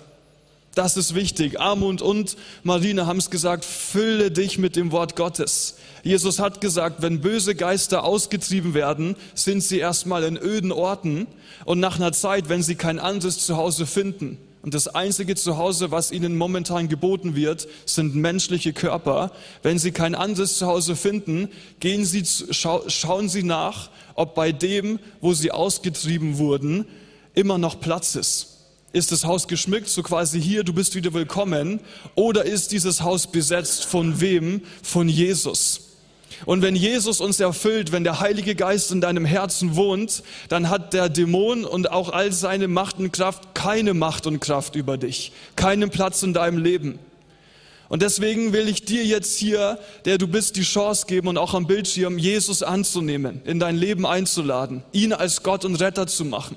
[0.76, 1.58] Das ist wichtig.
[1.58, 5.76] Armund und Marine haben es gesagt, fülle dich mit dem Wort Gottes.
[6.02, 11.26] Jesus hat gesagt, wenn böse Geister ausgetrieben werden, sind sie erstmal in öden Orten
[11.64, 16.10] und nach einer Zeit, wenn sie kein anderes Zuhause finden, und das einzige Zuhause, was
[16.10, 19.30] ihnen momentan geboten wird, sind menschliche Körper.
[19.62, 24.98] Wenn sie kein anderes Zuhause finden, gehen sie, schau, schauen sie nach, ob bei dem,
[25.20, 26.84] wo sie ausgetrieben wurden,
[27.32, 28.56] immer noch Platz ist.
[28.92, 31.78] Ist das Haus geschmückt, so quasi hier, du bist wieder willkommen?
[32.16, 34.62] Oder ist dieses Haus besetzt von wem?
[34.82, 35.82] Von Jesus.
[36.44, 40.92] Und wenn Jesus uns erfüllt, wenn der Heilige Geist in deinem Herzen wohnt, dann hat
[40.92, 45.32] der Dämon und auch all seine Macht und Kraft keine Macht und Kraft über dich,
[45.56, 46.98] keinen Platz in deinem Leben.
[47.88, 51.54] Und deswegen will ich dir jetzt hier, der du bist, die Chance geben und auch
[51.54, 56.56] am Bildschirm Jesus anzunehmen, in dein Leben einzuladen, ihn als Gott und Retter zu machen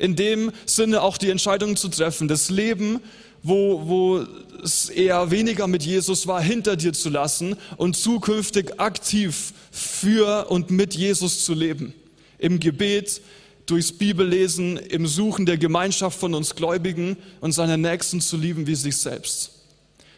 [0.00, 3.00] in dem Sinne auch die Entscheidung zu treffen, das Leben,
[3.42, 4.26] wo, wo
[4.62, 10.70] es eher weniger mit Jesus war, hinter dir zu lassen und zukünftig aktiv für und
[10.70, 11.94] mit Jesus zu leben.
[12.38, 13.20] Im Gebet,
[13.66, 18.74] durchs Bibellesen, im Suchen der Gemeinschaft von uns Gläubigen und seine Nächsten zu lieben wie
[18.74, 19.52] sich selbst.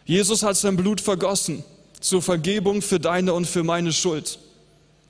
[0.04, 1.62] Jesus hat sein Blut vergossen
[2.00, 4.38] zur Vergebung für deine und für meine Schuld,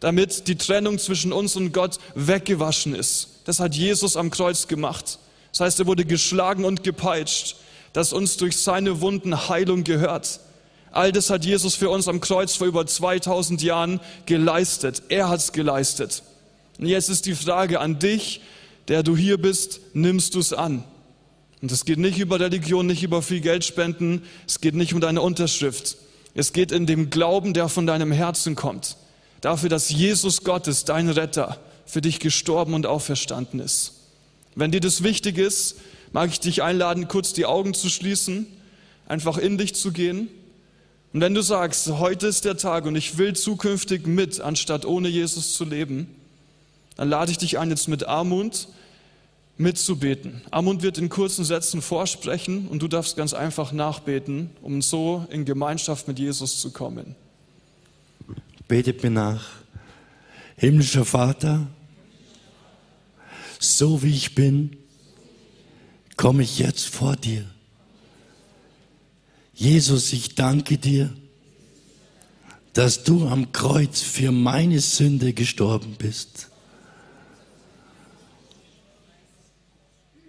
[0.01, 5.19] damit die Trennung zwischen uns und Gott weggewaschen ist das hat Jesus am Kreuz gemacht.
[5.51, 7.57] Das heißt, er wurde geschlagen und gepeitscht,
[7.93, 10.41] dass uns durch seine Wunden Heilung gehört.
[10.91, 15.03] All das hat Jesus für uns am Kreuz vor über 2000 Jahren geleistet.
[15.09, 16.23] Er hat es geleistet.
[16.79, 18.41] Und jetzt ist die Frage an dich,
[18.89, 20.85] der du hier bist, nimmst du es an?
[21.61, 25.01] Und es geht nicht über Religion, nicht über viel Geld spenden, es geht nicht um
[25.01, 25.97] deine Unterschrift.
[26.35, 28.97] Es geht in dem Glauben, der von deinem Herzen kommt.
[29.41, 33.95] Dafür, dass Jesus Gott ist, dein Retter für dich gestorben und auferstanden ist.
[34.55, 35.77] Wenn dir das wichtig ist,
[36.13, 38.47] mag ich dich einladen, kurz die Augen zu schließen,
[39.07, 40.29] einfach in dich zu gehen.
[41.13, 45.09] Und wenn du sagst, heute ist der Tag und ich will zukünftig mit, anstatt ohne
[45.09, 46.07] Jesus zu leben,
[46.97, 48.69] dann lade ich dich ein, jetzt mit Armut
[49.59, 50.43] mitzubeten.
[50.51, 55.45] Armut wird in kurzen Sätzen vorsprechen und du darfst ganz einfach nachbeten, um so in
[55.45, 57.15] Gemeinschaft mit Jesus zu kommen.
[58.69, 59.47] Betet mir nach.
[60.57, 61.67] Himmlischer Vater,
[63.59, 64.77] so wie ich bin,
[66.23, 67.45] komme ich jetzt vor dir.
[69.55, 71.13] Jesus, ich danke dir,
[72.75, 76.49] dass du am Kreuz für meine Sünde gestorben bist.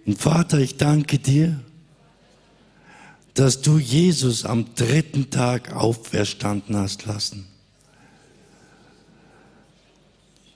[0.07, 1.59] Und Vater, ich danke dir,
[3.35, 7.45] dass du Jesus am dritten Tag auferstanden hast lassen.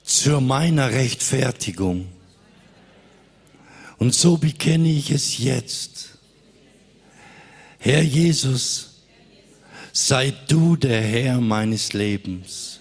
[0.02, 2.08] Zu meiner Rechtfertigung
[3.98, 6.10] und so bekenne ich es jetzt.
[7.78, 9.02] Herr Jesus,
[9.92, 12.80] sei du der Herr meines Lebens.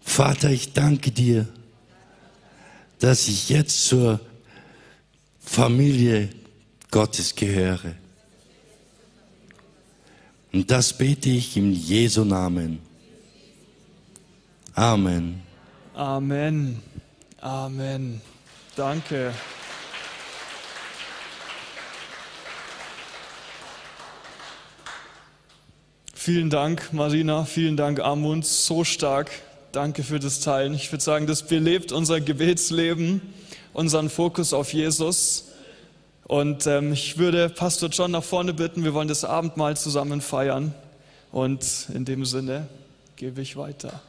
[0.00, 1.46] Vater, ich danke dir,
[2.98, 4.20] dass ich jetzt zur
[5.40, 6.30] Familie
[6.90, 7.94] Gottes gehöre.
[10.52, 12.78] Und das bete ich im Jesu Namen.
[14.74, 15.42] Amen.
[15.94, 16.82] Amen.
[17.40, 18.20] Amen.
[18.76, 19.32] Danke.
[26.12, 27.46] Vielen Dank, Marina.
[27.46, 28.44] Vielen Dank, Amund.
[28.44, 29.30] So stark.
[29.72, 30.74] Danke für das Teilen.
[30.74, 33.22] Ich würde sagen, das belebt unser Gebetsleben,
[33.72, 35.52] unseren Fokus auf Jesus.
[36.24, 38.84] Und ähm, ich würde Pastor John nach vorne bitten.
[38.84, 40.74] Wir wollen das Abendmahl zusammen feiern.
[41.32, 42.68] Und in dem Sinne
[43.16, 44.02] gebe ich weiter.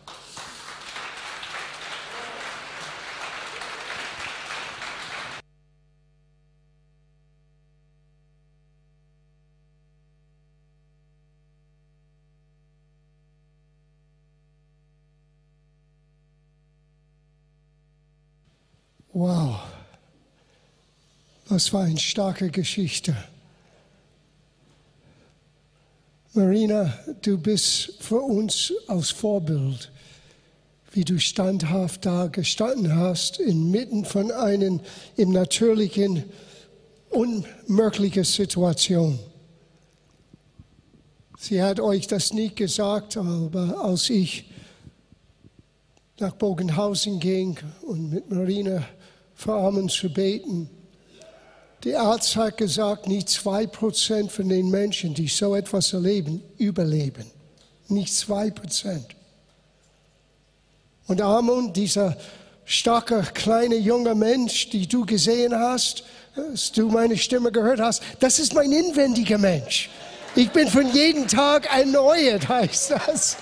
[19.19, 19.59] Wow,
[21.49, 23.17] was war eine starke Geschichte.
[26.33, 26.93] Marina,
[27.23, 29.91] du bist für uns als Vorbild,
[30.91, 34.79] wie du standhaft da gestanden hast, inmitten von einer
[35.15, 36.23] im natürlichen,
[37.09, 39.17] unmöglichen Situation.
[41.39, 44.45] Sie hat euch das nie gesagt, aber als ich
[46.19, 48.85] nach Bogenhausen ging und mit Marina
[49.37, 50.69] für Armen zu beten,
[51.83, 57.25] der Arzt hat gesagt, nicht zwei Prozent von den Menschen, die so etwas erleben, überleben.
[57.87, 59.05] Nicht zwei Prozent.
[61.05, 62.17] Und Amon, dieser
[62.65, 66.03] starke, kleine, junge Mensch, die du gesehen hast,
[66.35, 69.89] dass du meine Stimme gehört hast, das ist mein inwendiger Mensch.
[70.35, 73.37] Ich bin von jedem Tag erneuert, heißt das.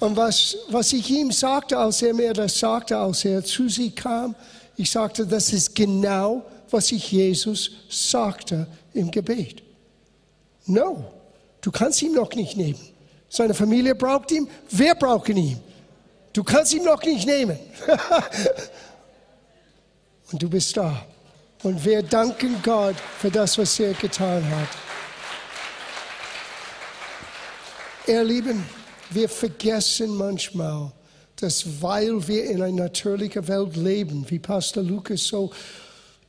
[0.00, 3.90] Und was, was ich ihm sagte, als er mir das sagte, als er zu sie
[3.90, 4.34] kam,
[4.76, 9.62] ich sagte, das ist genau, was ich Jesus sagte im Gebet.
[10.66, 11.04] No,
[11.60, 12.80] du kannst ihn noch nicht nehmen.
[13.28, 15.60] Seine Familie braucht ihn, wir brauchen ihn.
[16.32, 17.58] Du kannst ihn noch nicht nehmen.
[20.32, 21.06] Und du bist da.
[21.62, 24.68] Und wir danken Gott für das, was er getan hat.
[28.06, 28.64] Ihr Lieben,
[29.14, 30.92] wir vergessen manchmal,
[31.36, 35.50] dass weil wir in einer natürlichen Welt leben, wie Pastor Lukas so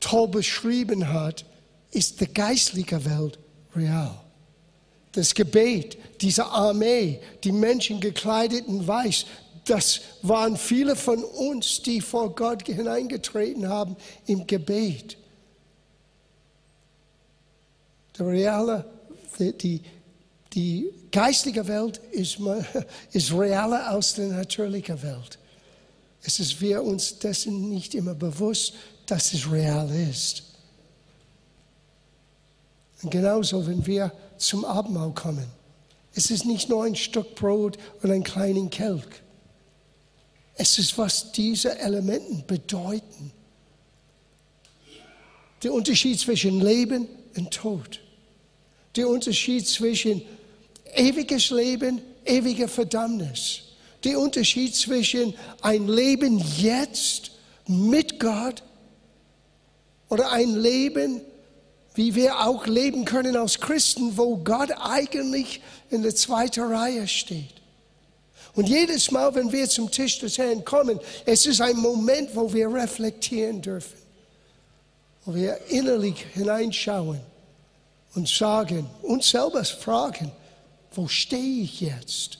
[0.00, 1.44] toll beschrieben hat,
[1.90, 3.38] ist die geistliche Welt
[3.74, 4.14] real.
[5.12, 9.24] Das Gebet, diese Armee, die Menschen gekleidet in Weiß,
[9.64, 15.16] das waren viele von uns, die vor Gott hineingetreten haben im Gebet.
[18.16, 18.84] Die reale,
[19.38, 19.82] die, die,
[20.56, 22.38] die geistliche Welt ist,
[23.12, 25.38] ist realer als die natürliche Welt.
[26.22, 28.72] Es ist wir uns dessen nicht immer bewusst,
[29.04, 30.44] dass es real ist.
[33.02, 35.46] Und genauso, wenn wir zum Abendmahl kommen,
[36.14, 39.04] es ist nicht nur ein Stück Brot und ein kleinen Kelch.
[40.54, 43.30] Es ist, was diese Elemente bedeuten.
[45.62, 48.00] Der Unterschied zwischen Leben und Tod.
[48.96, 50.22] Der Unterschied zwischen
[50.96, 53.60] ewiges Leben, ewige Verdammnis.
[54.04, 57.32] Der Unterschied zwischen ein Leben jetzt
[57.66, 58.62] mit Gott
[60.08, 61.20] oder ein Leben,
[61.94, 67.54] wie wir auch leben können als Christen, wo Gott eigentlich in der zweiten Reihe steht.
[68.54, 72.52] Und jedes Mal, wenn wir zum Tisch des Herrn kommen, es ist ein Moment, wo
[72.52, 73.98] wir reflektieren dürfen,
[75.24, 77.20] wo wir innerlich hineinschauen
[78.14, 80.32] und sagen, uns selber fragen,
[80.96, 82.38] wo stehe ich jetzt?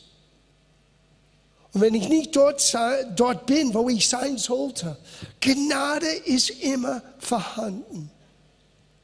[1.73, 2.75] Und wenn ich nicht dort,
[3.17, 4.97] dort bin, wo ich sein sollte,
[5.41, 8.11] Gnade ist immer vorhanden,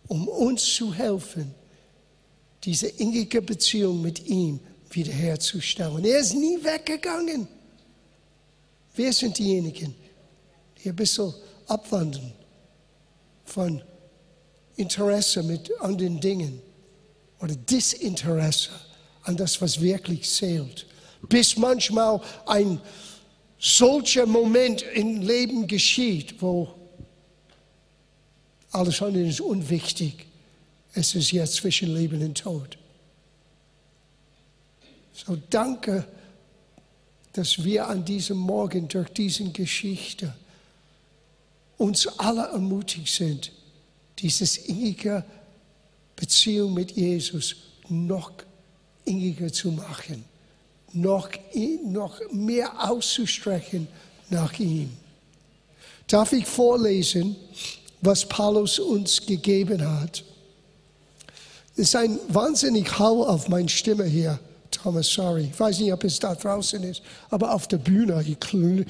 [0.08, 1.54] um uns zu helfen,
[2.64, 6.04] diese innige Beziehung mit ihm wiederherzustellen.
[6.04, 7.46] Er ist nie weggegangen.
[8.94, 9.94] Wer sind diejenigen,
[10.82, 11.34] die ein bisschen
[11.66, 12.32] abwandern
[13.44, 13.82] von
[14.76, 16.62] Interesse mit anderen Dingen
[17.40, 18.70] oder Disinteresse
[19.22, 20.86] an das, was wirklich zählt?
[21.28, 22.80] bis manchmal ein
[23.58, 26.74] solcher Moment im Leben geschieht, wo
[28.72, 30.26] alles andere ist unwichtig.
[30.94, 32.78] Es ist jetzt zwischen Leben und Tod.
[35.12, 36.06] So danke,
[37.32, 40.34] dass wir an diesem Morgen durch diese Geschichte
[41.78, 43.52] uns alle ermutigt sind,
[44.18, 45.24] dieses innige
[46.16, 47.56] Beziehung mit Jesus
[47.88, 48.32] noch
[49.04, 50.24] inniger zu machen
[50.92, 51.28] noch,
[51.84, 53.88] noch mehr auszustrecken
[54.30, 54.90] nach ihm.
[56.06, 57.36] Darf ich vorlesen,
[58.00, 60.24] was Paulus uns gegeben hat?
[61.74, 64.38] Es ist ein wahnsinnig Hall auf meine Stimme hier.
[64.70, 65.48] Thomas, sorry.
[65.52, 68.14] Ich weiß nicht, ob es da draußen ist, aber auf der Bühne,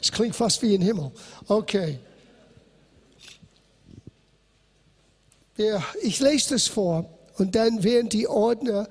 [0.00, 1.10] es klingt fast wie im Himmel.
[1.46, 1.98] Okay.
[5.56, 8.88] Ja, ich lese das vor und dann werden die Ordner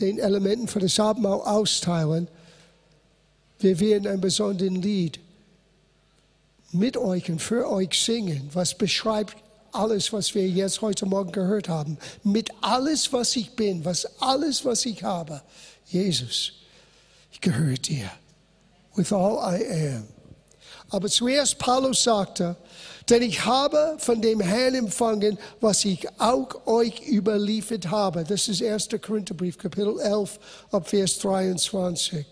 [0.00, 2.28] den Elementen für das Abendmahl austeilen,
[3.58, 5.20] wir werden ein besonderes Lied
[6.72, 9.36] mit euch und für euch singen, was beschreibt
[9.72, 11.98] alles, was wir jetzt heute Morgen gehört haben.
[12.22, 15.42] Mit alles, was ich bin, was alles, was ich habe.
[15.86, 16.52] Jesus,
[17.32, 18.10] ich gehöre dir.
[18.94, 20.08] With all I am.
[20.90, 22.56] Aber zuerst Paulus sagte,
[23.08, 28.24] denn ich habe von dem Herrn empfangen, was ich auch euch überliefert habe.
[28.24, 28.88] Das ist 1.
[29.00, 30.38] Korintherbrief, Kapitel 11,
[30.72, 32.26] ab Vers 23.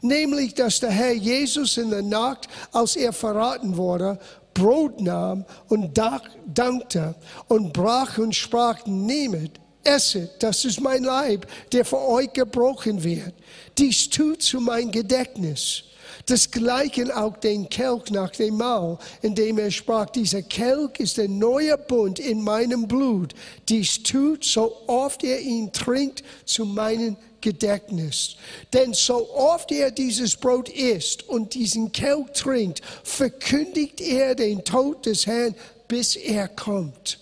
[0.00, 4.18] Nämlich, dass der Herr Jesus in der Nacht, als er verraten wurde,
[4.54, 7.14] Brot nahm und dankte
[7.46, 13.34] und brach und sprach, nehmet, esset, das ist mein Leib, der für euch gebrochen wird.
[13.76, 15.84] Dies tut zu mein Gedächtnis.
[16.28, 21.28] Desgleichen auch den Kelch nach dem Mahl, in dem er sprach, dieser Kelch ist der
[21.28, 23.34] neue Bund in meinem Blut.
[23.68, 28.36] Dies tut, so oft er ihn trinkt, zu meinem Gedächtnis.
[28.72, 35.06] Denn so oft er dieses Brot isst und diesen Kelch trinkt, verkündigt er den Tod
[35.06, 35.54] des Herrn,
[35.86, 37.18] bis er kommt.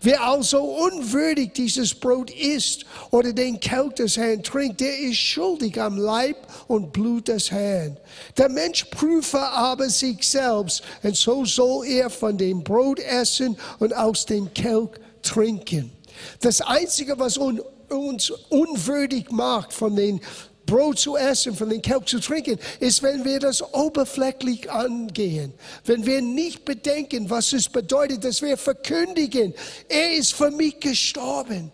[0.00, 5.80] Wer also unwürdig dieses Brot isst oder den Kelch des Herrn trinkt, der ist schuldig
[5.80, 6.36] am Leib
[6.68, 7.96] und Blut des Herrn.
[8.36, 13.94] Der Mensch prüfe aber sich selbst, und so soll er von dem Brot essen und
[13.94, 14.90] aus dem Kelch
[15.22, 15.92] trinken.
[16.40, 20.20] Das Einzige, was uns unwürdig macht von den
[20.66, 25.52] Brot zu essen, von dem Kelch zu trinken, ist, wenn wir das oberflächlich angehen.
[25.84, 29.54] Wenn wir nicht bedenken, was es bedeutet, dass wir verkündigen,
[29.88, 31.72] er ist für mich gestorben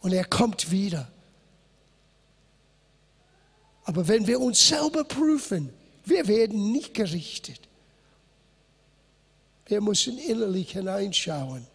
[0.00, 1.08] und er kommt wieder.
[3.84, 5.70] Aber wenn wir uns selber prüfen,
[6.04, 7.60] wir werden nicht gerichtet.
[9.66, 11.66] Wir müssen innerlich hineinschauen.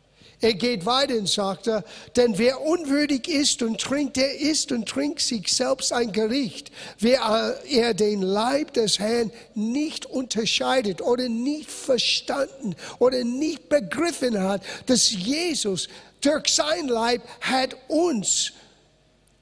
[0.42, 1.70] Er geht weiter und sagt,
[2.16, 6.72] denn wer unwürdig ist und trinkt, der isst und trinkt sich selbst ein Gericht.
[6.98, 14.64] Wer er den Leib des Herrn nicht unterscheidet oder nicht verstanden oder nicht begriffen hat,
[14.86, 15.90] dass Jesus
[16.22, 18.54] durch sein Leib hat uns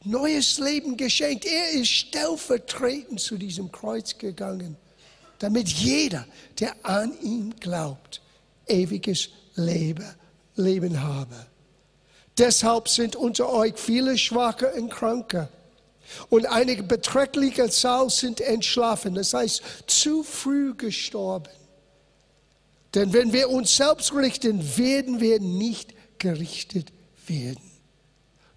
[0.03, 1.45] neues Leben geschenkt.
[1.45, 4.75] Er ist stellvertretend zu diesem Kreuz gegangen,
[5.37, 6.25] damit jeder,
[6.59, 8.21] der an ihn glaubt,
[8.67, 10.05] ewiges Leben
[10.57, 11.35] Leben habe.
[12.37, 15.49] Deshalb sind unter euch viele Schwache und Kranke.
[16.29, 21.49] Und eine beträchtliche Zahl sind entschlafen, das heißt zu früh gestorben.
[22.93, 26.91] Denn wenn wir uns selbst richten, werden wir nicht gerichtet
[27.27, 27.61] werden.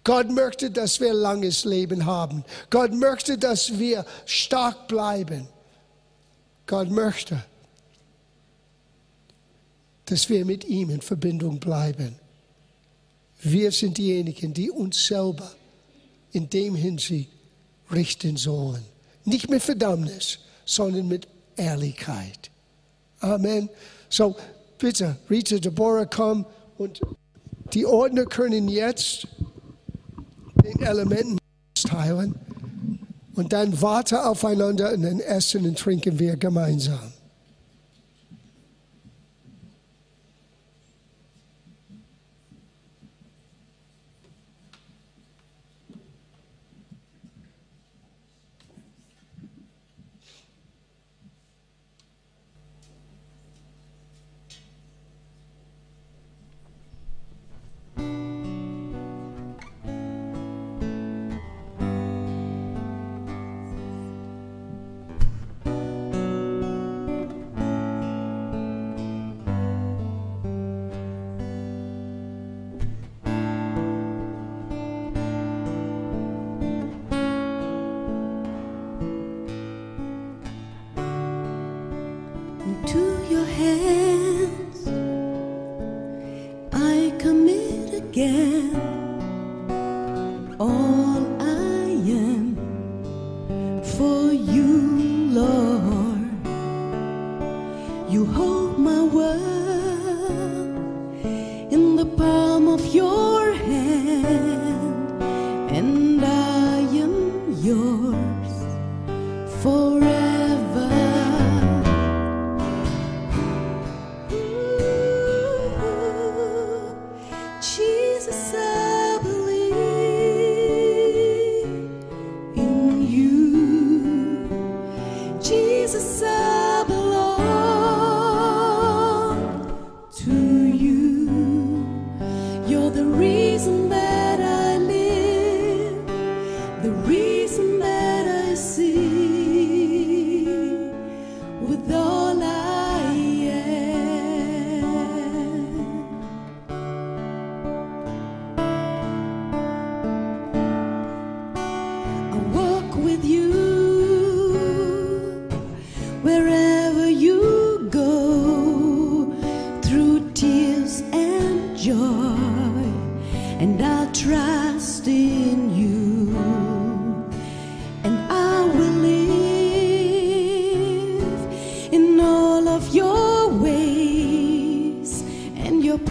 [0.03, 2.43] Gott möchte, dass wir langes Leben haben.
[2.69, 5.47] Gott möchte, dass wir stark bleiben.
[6.65, 7.43] Gott möchte,
[10.11, 12.15] dass wir mit ihm in Verbindung bleiben.
[13.41, 15.49] Wir sind diejenigen, die uns selber
[16.33, 17.29] in dem Hinsicht
[17.89, 18.83] richten sollen.
[19.23, 22.51] Nicht mit Verdammnis, sondern mit Ehrlichkeit.
[23.21, 23.69] Amen.
[24.09, 24.35] So,
[24.77, 26.45] bitte, Rita, Deborah, komm
[26.77, 26.99] und
[27.73, 29.29] die Ordner können jetzt
[30.61, 31.37] den Elementen
[31.73, 32.35] teilen
[33.35, 37.13] und dann warte aufeinander und dann essen und trinken wir gemeinsam.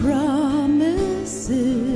[0.01, 1.90] promises.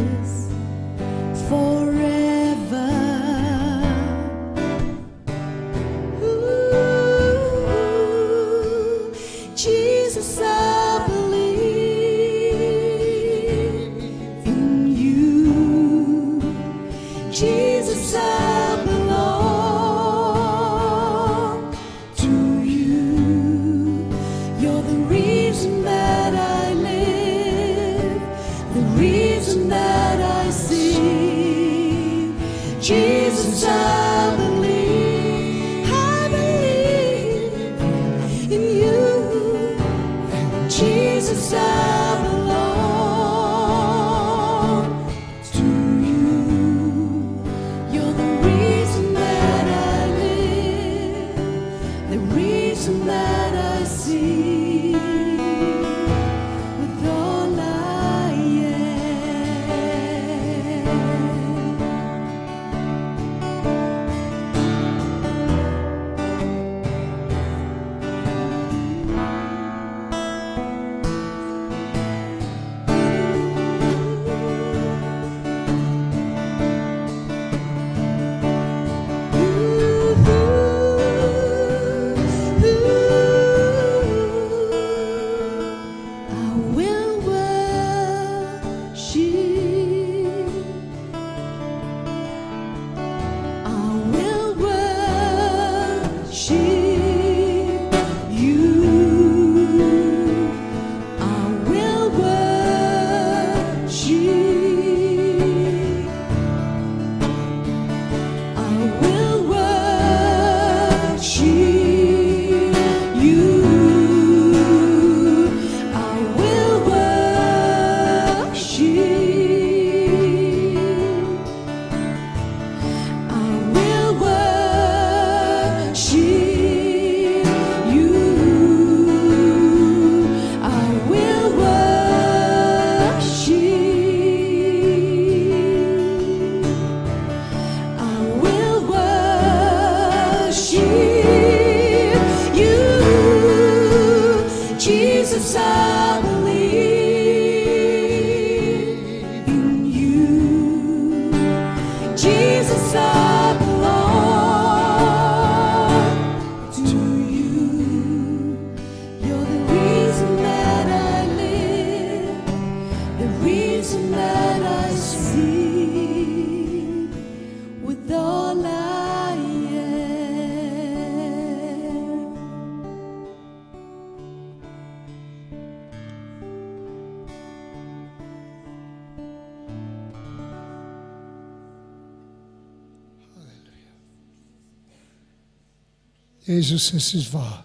[186.65, 187.63] Jesus, es ist wahr.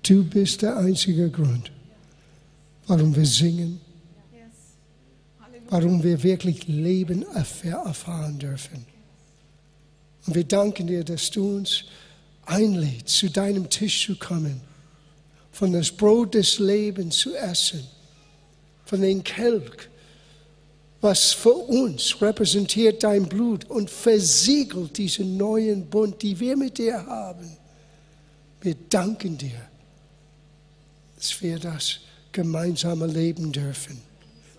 [0.00, 1.72] Du bist der einzige Grund,
[2.86, 3.80] warum wir singen,
[5.68, 8.86] warum wir wirklich Leben erfahr- erfahren dürfen.
[10.24, 11.82] Und wir danken dir, dass du uns
[12.44, 14.60] einlädst, zu deinem Tisch zu kommen,
[15.50, 17.82] von das Brot des Lebens zu essen,
[18.84, 19.88] von dem Kelch,
[21.00, 27.04] was für uns repräsentiert dein Blut und versiegelt diesen neuen Bund, die wir mit dir
[27.04, 27.65] haben.
[28.66, 29.62] Wir danken dir,
[31.14, 32.00] dass wir das
[32.32, 33.96] gemeinsame leben dürfen.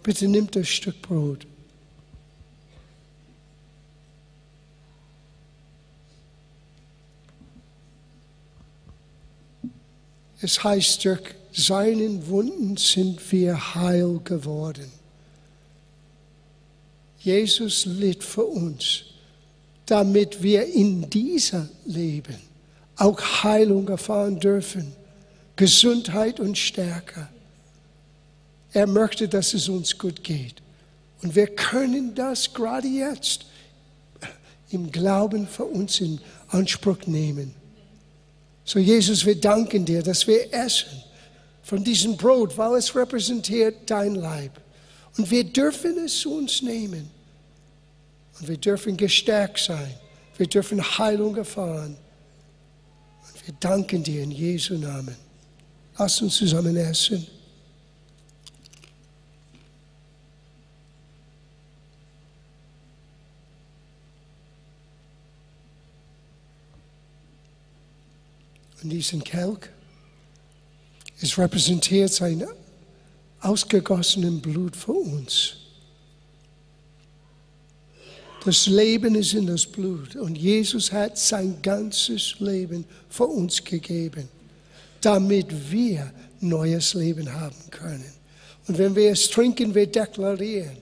[0.01, 1.45] Bitte nimm das Stück Brot.
[10.39, 14.89] Es heißt, durch seinen Wunden sind wir heil geworden.
[17.19, 19.03] Jesus litt für uns,
[19.85, 22.46] damit wir in dieser Leben
[22.97, 24.93] auch Heilung erfahren dürfen,
[25.55, 27.27] Gesundheit und Stärke.
[28.73, 30.61] Er möchte, dass es uns gut geht.
[31.21, 33.45] Und wir können das gerade jetzt
[34.69, 36.19] im Glauben für uns in
[36.49, 37.53] Anspruch nehmen.
[38.63, 41.03] So Jesus, wir danken dir, dass wir essen
[41.63, 44.51] von diesem Brot, weil es repräsentiert dein Leib.
[45.17, 47.09] Und wir dürfen es zu uns nehmen.
[48.39, 49.93] Und wir dürfen gestärkt sein.
[50.37, 51.97] Wir dürfen Heilung erfahren.
[53.47, 55.15] Wir danken dir in Jesu Namen.
[55.97, 57.25] Lass uns zusammen essen.
[68.83, 69.69] Und diesen Kelch,
[71.21, 72.45] es repräsentiert sein
[73.39, 75.66] ausgegossenen Blut für uns.
[78.47, 84.29] Das Leben ist in das Blut und Jesus hat sein ganzes Leben für uns gegeben,
[85.01, 88.13] damit wir neues Leben haben können.
[88.69, 90.77] Und wenn wir es trinken, wir deklarieren,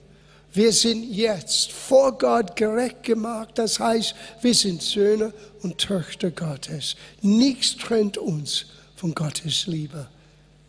[0.52, 3.50] Wir sind jetzt vor Gott gerecht gemacht.
[3.56, 6.94] Das heißt, wir sind Söhne und Töchter Gottes.
[7.20, 10.06] Nichts trennt uns von Gottes Liebe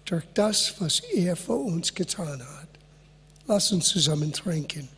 [0.03, 2.67] durch das, was er für uns getan hat.
[3.47, 4.96] Lass uns zusammen trinken.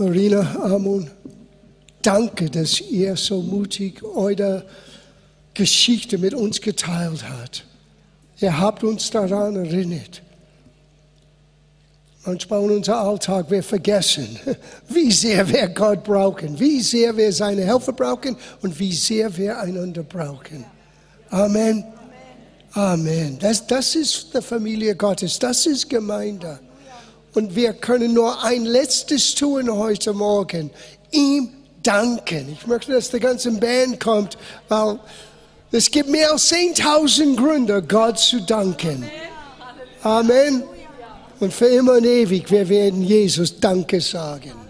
[0.00, 1.10] Marina, Amon,
[2.00, 4.64] danke, dass ihr so mutig eure
[5.52, 7.66] Geschichte mit uns geteilt habt.
[8.40, 10.22] Ihr habt uns daran erinnert.
[12.24, 14.38] Manchmal in unserem Alltag wir vergessen,
[14.88, 19.60] wie sehr wir Gott brauchen, wie sehr wir seine Hilfe brauchen und wie sehr wir
[19.60, 20.64] einander brauchen.
[21.28, 21.84] Amen.
[22.72, 23.38] Amen.
[23.38, 26.58] Das, das ist die Familie Gottes, das ist Gemeinde.
[27.34, 30.70] Und wir können nur ein letztes tun heute Morgen,
[31.12, 31.50] ihm
[31.82, 32.56] danken.
[32.58, 34.36] Ich möchte, dass die ganze Band kommt,
[34.68, 34.98] weil
[35.72, 39.08] es gibt mehr als 10.000 Gründe, Gott zu danken.
[40.02, 40.64] Amen.
[41.38, 44.69] Und für immer und ewig, wir werden Jesus Danke sagen.